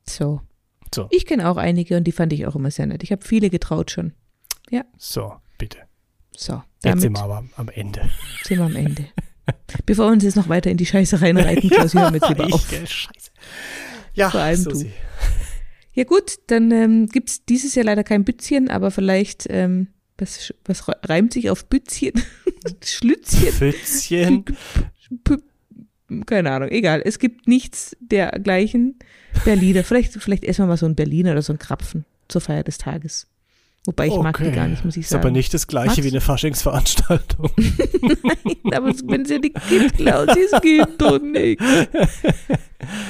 So. 0.08 0.40
So. 0.94 1.06
Ich 1.10 1.26
kenne 1.26 1.48
auch 1.48 1.56
einige 1.56 1.96
und 1.96 2.04
die 2.04 2.12
fand 2.12 2.32
ich 2.32 2.46
auch 2.46 2.56
immer 2.56 2.70
sehr 2.70 2.86
nett. 2.86 3.02
Ich 3.02 3.12
habe 3.12 3.24
viele 3.24 3.48
getraut 3.50 3.90
schon. 3.90 4.12
So, 4.96 5.34
bitte. 5.58 5.78
So, 6.34 6.62
Jetzt 6.84 6.90
damit 6.90 7.02
sind 7.02 7.16
wir 7.16 7.22
aber 7.22 7.44
am 7.56 7.68
Ende. 7.68 8.10
sind 8.44 8.58
wir 8.58 8.64
am 8.64 8.74
Ende. 8.76 9.06
Bevor 9.86 10.06
wir 10.08 10.12
uns 10.12 10.24
jetzt 10.24 10.36
noch 10.36 10.48
weiter 10.48 10.70
in 10.70 10.76
die 10.76 10.86
Scheiße 10.86 11.20
reinreiten, 11.20 11.70
Klaus, 11.70 11.94
wir 11.94 12.10
jetzt 12.12 12.28
lieber 12.28 12.46
ich, 12.48 12.52
auf. 12.52 12.68
gell, 12.68 12.86
Scheiße. 12.86 13.30
Ja, 14.14 14.30
Vor 14.30 14.40
allem 14.40 14.56
Susi. 14.60 14.84
du. 14.86 14.90
Ja 15.94 16.04
gut, 16.04 16.36
dann 16.48 16.70
ähm, 16.70 17.06
gibt 17.06 17.28
es 17.30 17.44
dieses 17.44 17.74
Jahr 17.74 17.84
leider 17.84 18.02
kein 18.02 18.24
Bützchen, 18.24 18.68
aber 18.68 18.90
vielleicht, 18.90 19.46
ähm, 19.50 19.88
was, 20.18 20.52
was 20.64 20.84
reimt 20.88 21.32
sich 21.32 21.50
auf 21.50 21.66
Bützchen? 21.66 22.14
Schlützchen? 22.84 23.52
Pfützchen. 23.52 24.44
Keine 26.26 26.50
Ahnung, 26.50 26.68
egal. 26.70 27.02
Es 27.04 27.18
gibt 27.18 27.46
nichts 27.46 27.96
dergleichen. 28.00 28.98
Berliner. 29.44 29.84
Vielleicht, 29.84 30.12
vielleicht 30.14 30.44
essen 30.44 30.62
wir 30.64 30.66
mal 30.68 30.76
so 30.76 30.86
ein 30.86 30.94
Berliner 30.94 31.32
oder 31.32 31.42
so 31.42 31.52
ein 31.52 31.58
Krapfen 31.58 32.04
zur 32.28 32.40
Feier 32.40 32.64
des 32.64 32.78
Tages. 32.78 33.26
Wobei 33.84 34.06
ich 34.06 34.16
mag 34.16 34.36
die 34.38 34.44
Okay. 34.44 34.54
gar 34.54 34.68
nicht, 34.68 34.84
muss 34.84 34.96
ich 34.96 35.02
Ist 35.02 35.08
sagen. 35.10 35.22
aber 35.24 35.30
nicht 35.32 35.52
das 35.52 35.66
gleiche 35.66 35.88
Magst 35.88 36.04
wie 36.04 36.08
eine 36.08 36.20
Faschingsveranstaltung. 36.20 37.50
Aber 38.72 38.86
wenn 39.06 39.22
es 39.22 39.30
ja 39.30 39.38
nicht 39.38 39.56
gibt, 39.68 39.96
Klaus, 39.96 40.28
es 40.28 40.60
gibt 40.60 41.00
doch 41.00 41.20
nicht. 41.20 41.60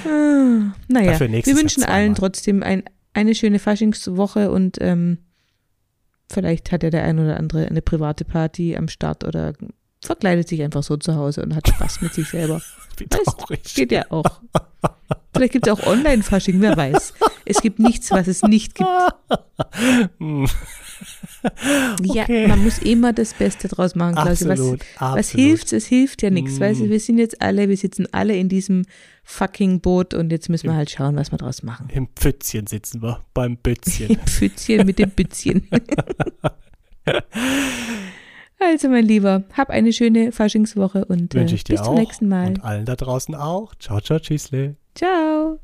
Ah, 0.06 0.72
naja, 0.88 1.18
wir 1.20 1.56
wünschen 1.56 1.84
allen 1.84 2.14
trotzdem 2.14 2.62
ein, 2.62 2.84
eine 3.14 3.34
schöne 3.34 3.58
Faschingswoche 3.58 4.50
und 4.50 4.78
ähm, 4.80 5.18
vielleicht 6.30 6.72
hat 6.72 6.82
ja 6.82 6.90
der 6.90 7.04
ein 7.04 7.18
oder 7.18 7.36
andere 7.36 7.66
eine 7.66 7.82
private 7.82 8.24
Party 8.24 8.76
am 8.76 8.88
Start 8.88 9.24
oder 9.24 9.52
verkleidet 10.02 10.48
sich 10.48 10.62
einfach 10.62 10.82
so 10.82 10.96
zu 10.96 11.14
Hause 11.14 11.42
und 11.42 11.54
hat 11.54 11.68
Spaß 11.68 12.00
mit 12.02 12.12
sich 12.14 12.28
selber. 12.28 12.60
Wie 12.98 13.06
Weißt. 13.06 13.74
Geht 13.74 13.92
ja 13.92 14.04
auch. 14.10 14.24
Vielleicht 15.34 15.52
gibt 15.54 15.66
es 15.66 15.72
auch 15.72 15.86
Online-Fasching, 15.86 16.60
wer 16.60 16.76
weiß. 16.76 17.14
Es 17.46 17.62
gibt 17.62 17.78
nichts, 17.78 18.10
was 18.10 18.26
es 18.28 18.42
nicht 18.42 18.74
gibt. 18.74 18.88
Hm, 20.18 20.46
Ja, 22.02 22.22
Okay. 22.24 22.46
man 22.46 22.62
muss 22.62 22.78
immer 22.78 23.12
das 23.12 23.34
Beste 23.34 23.68
draus 23.68 23.94
machen, 23.94 24.14
Klaus. 24.14 24.44
Was, 24.44 24.50
absolut, 24.50 24.80
absolut. 24.96 25.18
was 25.18 25.30
hilft? 25.30 25.72
Es 25.72 25.86
hilft 25.86 26.22
ja 26.22 26.30
nichts. 26.30 26.58
Mm. 26.58 26.60
Weißt 26.60 26.80
du, 26.80 26.90
wir 26.90 27.00
sind 27.00 27.18
jetzt 27.18 27.40
alle, 27.42 27.68
wir 27.68 27.76
sitzen 27.76 28.06
alle 28.12 28.36
in 28.36 28.48
diesem 28.48 28.84
fucking 29.24 29.80
Boot 29.80 30.14
und 30.14 30.30
jetzt 30.30 30.48
müssen 30.48 30.68
wir 30.68 30.76
halt 30.76 30.90
schauen, 30.90 31.16
was 31.16 31.32
wir 31.32 31.38
draus 31.38 31.62
machen. 31.62 31.88
Im 31.92 32.08
Pfützchen 32.14 32.66
sitzen 32.66 33.02
wir, 33.02 33.20
beim 33.34 33.56
Bützchen. 33.56 34.10
Im 34.10 34.20
Pfützchen 34.20 34.86
mit 34.86 34.98
dem 34.98 35.10
Bützchen. 35.10 35.68
Also, 38.70 38.88
mein 38.88 39.04
Lieber, 39.04 39.44
hab 39.56 39.70
eine 39.70 39.92
schöne 39.92 40.32
Faschingswoche 40.32 41.04
und 41.04 41.34
äh, 41.34 41.40
Wünsche 41.40 41.54
ich 41.54 41.64
dir 41.64 41.74
bis 41.74 41.80
auch. 41.82 41.86
zum 41.86 41.94
nächsten 41.96 42.28
Mal. 42.28 42.48
Und 42.48 42.64
allen 42.64 42.84
da 42.84 42.96
draußen 42.96 43.34
auch. 43.34 43.74
Ciao, 43.76 44.00
ciao, 44.00 44.18
tschüssle. 44.18 44.76
Ciao. 44.94 45.58